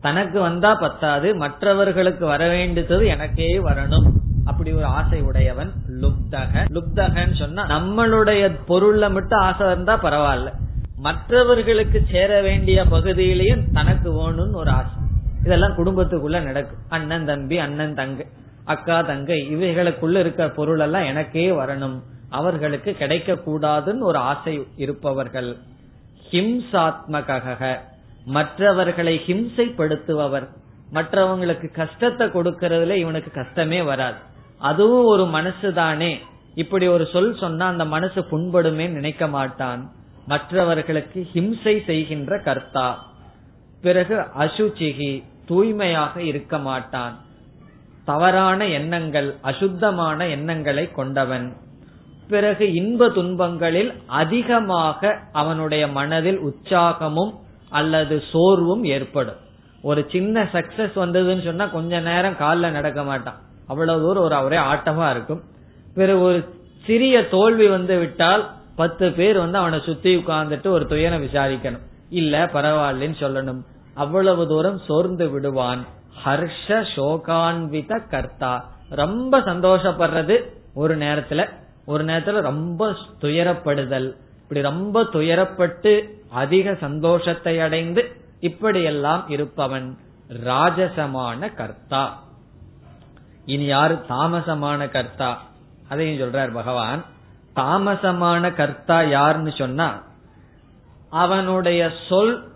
[0.00, 4.06] தனக்கு வந்தா பத்தாது மற்றவர்களுக்கு வர வேண்டியது எனக்கே வரணும்.
[4.44, 6.64] அப்படி ஒரு ஆசை உடையவன் லுப்தக.
[6.68, 10.52] லுப்தகன்னு சொன்னா நம்மளுடைய பொருள்ல மட்டும் ஆசை இருந்தா பரவாயில்ல.
[10.96, 15.00] மற்றவர்களுக்கு சேர வேண்டிய பகுதியிலையும் தனக்கு வேணும்னு ஒரு ஆசை.
[15.44, 16.78] இதெல்லாம் குடும்பத்துக்குள்ள நடக்கும்.
[16.88, 18.26] அண்ணன் தம்பி அண்ணன் தங்கை
[18.64, 22.02] அக்கா தங்கை இவைகளுக்குள்ள இருக்கிற பொருள் எல்லாம் எனக்கே வரணும்.
[22.30, 25.56] அவர்களுக்கு கிடைக்க கூடாதுன்னு ஒரு ஆசை இருப்பவர்கள்.
[26.30, 27.78] ஹிம்சாத்மக
[28.24, 30.48] மற்றவர்களை ஹிம்சைப்படுத்துபவர்.
[30.92, 34.16] மற்றவங்களுக்கு கஷ்டத்தை கொடுக்கறதுல இவனுக்கு கஷ்டமே வராது.
[34.62, 36.20] அதுவும் ஒரு மனசு தானே.
[36.54, 39.90] இப்படி ஒரு சொல் சொன்னா அந்த மனசு புண்படுமே நினைக்க மாட்டான்.
[40.26, 43.12] மற்றவர்களுக்கு ஹிம்சை செய்கின்ற கர்த்தா.
[43.82, 47.18] பிறகு அசுச்சிகி தூய்மையாக இருக்க மாட்டான்.
[48.04, 51.56] தவறான எண்ணங்கள் அசுத்தமான எண்ணங்களை கொண்டவன்.
[52.28, 57.32] பிறகு இன்ப துன்பங்களில் அதிகமாக அவனுடைய மனதில் உற்சாகமும்
[57.70, 59.40] அல்லது சோர்வும் ஏற்படும்.
[59.82, 63.50] ஒரு சின்ன சக்சஸ் வந்ததுன்னு சொன்னா கொஞ்ச நேரம் காலில் நடக்க மாட்டான்.
[63.72, 65.42] அவ்வளவு தூரம் ஒரு அவரே ஆட்டமா இருக்கும்.
[65.94, 66.54] பிறகு ஒரு
[66.86, 71.80] சிறிய தோல்வி வந்து விட்டால் பத்து பேர் வந்து அவனை சுத்தி உட்கார்ந்துட்டு ஒரு துயரம் விசாரிக்கணும்.
[72.10, 73.60] இல்ல பரவாயில்லன்னு சொல்லணும்.
[73.94, 75.84] அவ்வளவு தூரம் சோர்ந்து விடுவான்.
[76.24, 78.70] ஹர்ஷ சோகான்வித கர்த்தா.
[78.90, 80.42] ரொம்ப சந்தோஷப்படுறது
[80.74, 81.48] ஒரு நேரத்துல.
[81.86, 84.14] ஒரு நேரத்துல ரொம்ப துயரப்படுதல்.
[84.42, 89.98] இப்படி ரொம்ப துயரப்பட்டு அதிக சந்தோஷத்தை அடைந்து இப்படியெல்லாம் இருப்பவன்
[90.46, 92.22] ராஜசமான கர்த்தா.
[93.46, 95.42] இனி யாரு தாமசமான கர்த்தா?
[95.88, 97.04] அதையும் சொல்றார் பகவான்.
[97.56, 100.02] தாமசமான கர்த்தா யாருன்னு சொன்னா
[101.10, 102.50] அவனுடைய சொல்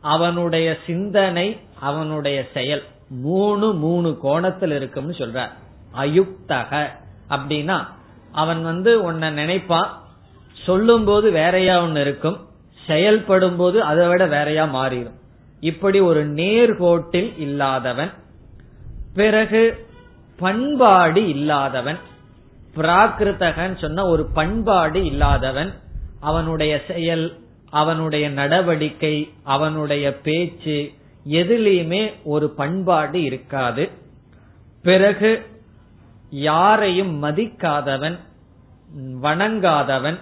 [0.00, 2.84] அவனுடைய சிந்தனை அவனுடைய செயல்.
[3.08, 5.50] மூணு மூணு கோணத்தில் இருக்கும்னு சொல்றார்.
[5.96, 6.86] அயுக்தக.
[7.30, 7.86] அப்படின்னா
[8.32, 10.02] அவன் வந்து உன்னை நினைப்பான்.
[10.66, 12.48] சொல்லும் போது வேறையா ஒன்னு இருக்கும்.
[12.86, 15.16] செயல்படும் போது அதை விட வேறையா மாறிடும்.
[15.60, 18.10] இப்படி ஒரு நேர்கோட்டில் இல்லாதவன்
[19.14, 19.87] பிறகு
[20.38, 21.98] பண்பாடு இல்லாதவன்.
[22.76, 25.72] பிராகிருத்தகன் சொன்ன ஒரு பண்பாடு இல்லாதவன்
[26.20, 27.26] அவனுடைய செயல்
[27.70, 30.78] அவனுடைய நடவடிக்கை அவனுடைய பேச்சு
[31.28, 33.90] எதுலேயுமே ஒரு பண்பாடு இருக்காது.
[34.82, 35.30] பிறகு
[36.30, 38.16] யாரையும் மதிக்காதவன்
[39.22, 40.18] வணங்காதவன்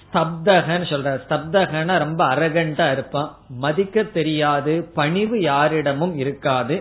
[0.00, 3.30] ஸ்தப்தகன் சொல்ற ஸ்தப்தகன ரொம்ப அரகண்டா இருப்பான்.
[3.48, 6.76] மதிக்க தெரியாது பணிவு யாரிடமும் இருக்காது.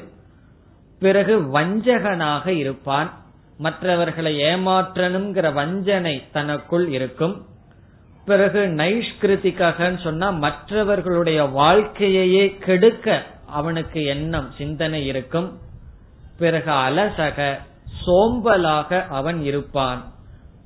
[1.02, 3.10] பிறகு வஞ்சகனாக இருப்பான்.
[3.58, 7.46] மற்றவர்களை ஏமாற்றணுங்கிற வஞ்சனை தனக்குள் இருக்கும்.
[8.26, 15.60] பிறகு நைஷ்கிருதிகன்னு சொன்னா மற்றவர்களுடைய வாழ்க்கையையே கெடுக்க அவனுக்கு எண்ணம் சிந்தனை இருக்கும்.
[16.38, 17.58] பிறகு அலசக
[18.06, 20.02] சோம்பலாக அவன் இருப்பான்.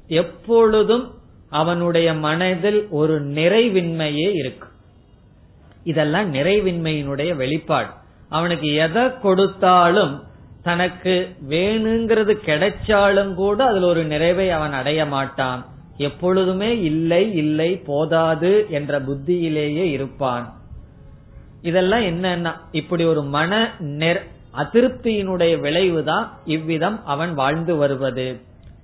[0.08, 1.14] எப்பொழுதும்
[1.50, 4.74] அவனுடைய மனதில் ஒரு நிறைவின்மையே இருக்கும்
[5.84, 7.90] இதெல்லாம் நிறைவின்மையினுடைய வெளிப்பாடு.
[8.36, 10.14] அவனுக்கு எதை கொடுத்தாலும்
[10.64, 11.14] தனக்கு
[11.50, 15.66] வேணுங்கிறது கிடைச்சாலும் கூட அதுல ஒரு நிறைவை அவன் அடைய மாட்டான்.
[15.98, 20.46] எப்பொழுதுமே இல்லை இல்லை போதாது என்ற புத்தியிலேயே இருப்பான்.
[21.62, 23.52] இதெல்லாம் என்னன்னா இப்படி ஒரு மன
[24.58, 28.28] அதிருப்தியினுடைய விளைவுதான் இவ்விதம் அவன் வாழ்ந்து வருவது.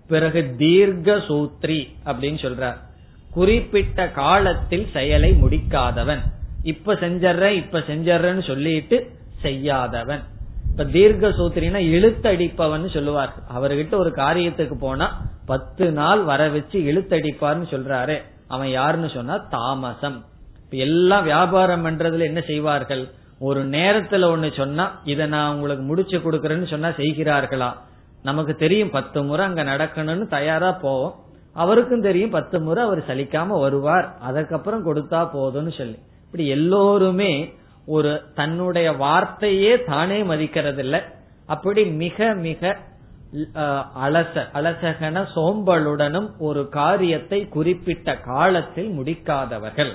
[0.08, 2.78] பிறகு தீர்க்க சூத்ரி அப்படின்னு சொல்றார்.
[3.32, 6.22] குறிப்பிட்ட காலத்தில் செயலை முடிக்காதவன்.
[6.64, 10.24] இப்ப செஞ்சற இப்ப செஞ்சறன்னு சொல்லிட்டு செய்யாதவன்.
[10.72, 13.34] இப்ப தீர்க்க சூத்திரினா இழுத்தடிப்பவன் சொல்லுவார்.
[13.58, 18.22] அவர்கிட்ட ஒரு காரியத்துக்கு போனா பத்து நாள் வர வச்சு இழுத்தடிப்பார்னு சொல்றாரு.
[18.48, 20.26] அவன் யாருன்னு சொன்னா தாமசம்.
[20.66, 23.10] இப்ப எல்லாம் வியாபாரம் பண்றதுல என்ன செய்வார்கள்?
[23.40, 27.70] ஒரு நேரத்துல ஒண்ணு சொன்னா இத நான் உங்களுக்கு முடிச்சு கொடுக்கறேன்னு சொன்னா செய்கிறார்களா?
[28.24, 31.14] நமக்கு தெரியும் பத்து முறை அங்க நடக்கணும்னு தயாரா போவோம்.
[31.54, 34.18] அவருக்கும் தெரியும் பத்து முறை அவர் சலிக்காம வருவார்.
[34.20, 35.98] அதுக்கப்புறம் கொடுத்தா போதும்னு சொல்லி.
[36.26, 37.54] இப்படி எல்லோருமே
[37.96, 40.98] ஒரு தன்னுடைய வார்த்தையே தானே மதிக்கிறது இல்ல
[41.46, 42.72] அப்படி மிக மிக
[44.06, 49.92] அலச அலசகன சோம்பலுடனும் ஒரு காரியத்தை குறிப்பிட்ட காலத்தில் முடிக்காதவர்கள்.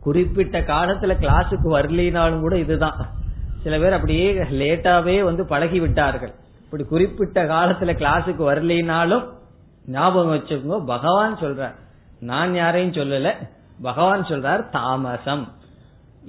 [0.00, 3.00] குறிப்பிட்ட காலத்துல கிளாஸுக்கு வரலினாலும் கூட இதுதான்.
[3.62, 4.26] சில பேர் அப்படியே
[4.60, 6.32] லேட்டாவே வந்து பழகி விட்டார்கள்.
[6.64, 9.24] இப்படி குறிப்பிட்ட காலத்துல கிளாஸுக்கு வரலினாலும்
[9.86, 11.76] ஞாபகம் வச்சுக்கோங்க பகவான் சொல்றார்.
[12.20, 13.28] நான் யாரையும் சொல்லல.
[13.82, 15.44] பகவான் சொல்றார் தாமசம்.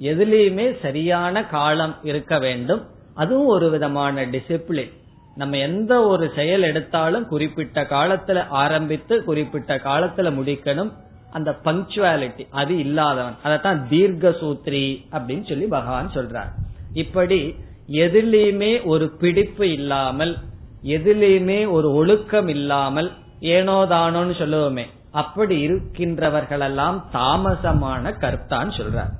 [0.00, 2.82] எதுலேயுமே சரியான காலம் இருக்க வேண்டும்.
[3.14, 4.92] அதுவும் ஒரு விதமான டிசிப்ளின்
[5.34, 10.92] நம்ம எந்த ஒரு செயல் எடுத்தாலும் குறிப்பிட்ட காலத்துல ஆரம்பித்து குறிப்பிட்ட காலத்துல முடிக்கணும்.
[11.30, 13.36] அந்த பங்க்சுவாலிட்டி அது இல்லாதவன்.
[13.44, 16.50] அதத்தான் தீர்க்க சூத்ரி அப்படின்னு சொல்லி பகவான் சொல்றார்.
[16.92, 17.54] இப்படி
[17.88, 20.38] எதிலையுமே ஒரு பிடிப்பு இல்லாமல்
[20.84, 29.12] எதிலையுமே ஒரு ஒழுக்கம் இல்லாமல் ஏனோதானோன்னு சொல்லுவோமே அப்படி இருக்கின்றவர்களெல்லாம் தாமசமான கருத்தான் சொல்றார்.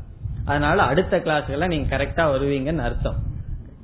[0.45, 3.15] அதனால அடுத்த கிளாஸ்ல நீங்க கரெக்டா வருவீங்கன்னு அர்த்தம்.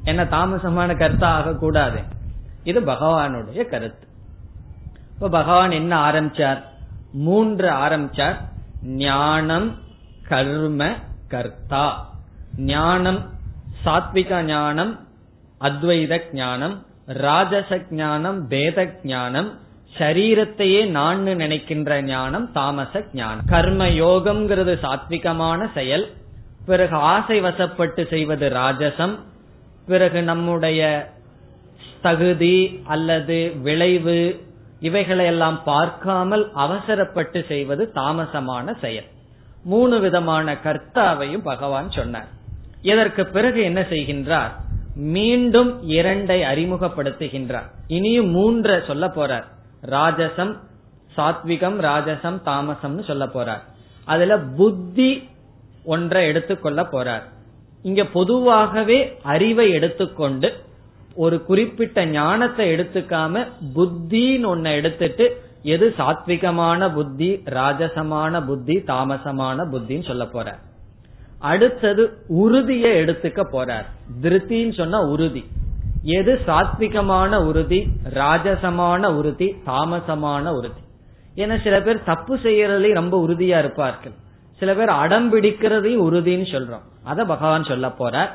[0.04, 2.00] என்ன தாமசமான கருத்தா ஆகக்கூடாது.
[2.64, 4.06] இது பகவானுடைய கருத்து.
[5.14, 6.62] இப்ப பகவான் என்ன ஆரம்பிச்சார்?
[7.12, 8.36] மூன்று ஆரம்பிச்சார்.
[8.82, 9.78] ஞானம்
[10.28, 10.94] கர்ம
[11.28, 12.14] கர்த்தா.
[12.56, 13.30] ஞானம்
[13.84, 15.06] சாத்விக ஞானம்
[15.60, 19.58] அத்வைத ஞானம் ராஜச ஞானம் பேத ஞானம்
[19.98, 23.44] சரீரத்தையே நான் நினைக்கின்ற ஞானம் தாமச ஞானம்.
[23.46, 26.12] கர்ம யோகம்ங்கிறது சாத்விகமான செயல்.
[26.66, 29.18] பிறகு ஆசை வசப்பட்டு செய்வது ராஜசம்.
[29.86, 31.10] பிறகு நம்முடைய
[32.02, 34.44] தகுதி அல்லது விளைவு
[34.80, 39.04] இவைகளையெல்லாம் பார்க்காமல் அவசரப்பட்டு செய்வது தாமசமான செயல்.
[39.64, 42.26] மூணு விதமான கர்த்தாவையும் பகவான் சொன்னார்.
[42.82, 44.50] இதற்கு பிறகு என்ன செய்கின்றார்?
[44.94, 47.70] மீண்டும் இரண்டை அறிமுகப்படுத்துகின்றார்.
[47.86, 49.44] இனியும் மூன்ற சொல்ல போறார்.
[49.90, 50.56] ராஜசம்
[51.16, 53.62] சாத்விகம் ராஜசம் தாமசம்னு சொல்ல போறார்.
[54.04, 55.28] அதுல புத்தி
[55.86, 57.26] ஒன்றை எடுத்துக்கொள்ள போறார்.
[57.82, 60.48] இங்க பொதுவாகவே அறிவை எடுத்துக்கொண்டு
[61.14, 65.26] ஒரு குறிப்பிட்ட ஞானத்தை எடுத்துக்காம புத்தின்னு ஒன்ன எடுத்துட்டு
[65.62, 70.60] எது சாத்விகமான புத்தி ராஜசமான புத்தி தாமசமான புத்தின்னு சொல்ல போறார்.
[71.38, 73.86] அடுத்தது உறுதியை எடுத்துக்க போறார்.
[74.22, 75.44] திருத்தின்னு சொன்னா உறுதி.
[76.02, 77.80] எது சாத்விகமான உறுதி
[78.14, 80.82] ராஜசமான உறுதி தாமசமான உறுதி.
[81.36, 84.12] ஏன்னா சில பேர் தப்பு செய்யறதுலயும் ரொம்ப உறுதியா இருப்பார்கள்.
[84.58, 86.82] சில பேர் அடம் பிடிக்கிறதையும் உறுதின்னு சொல்றோம்.
[87.04, 88.28] அத பகவான் சொல்ல போறார்.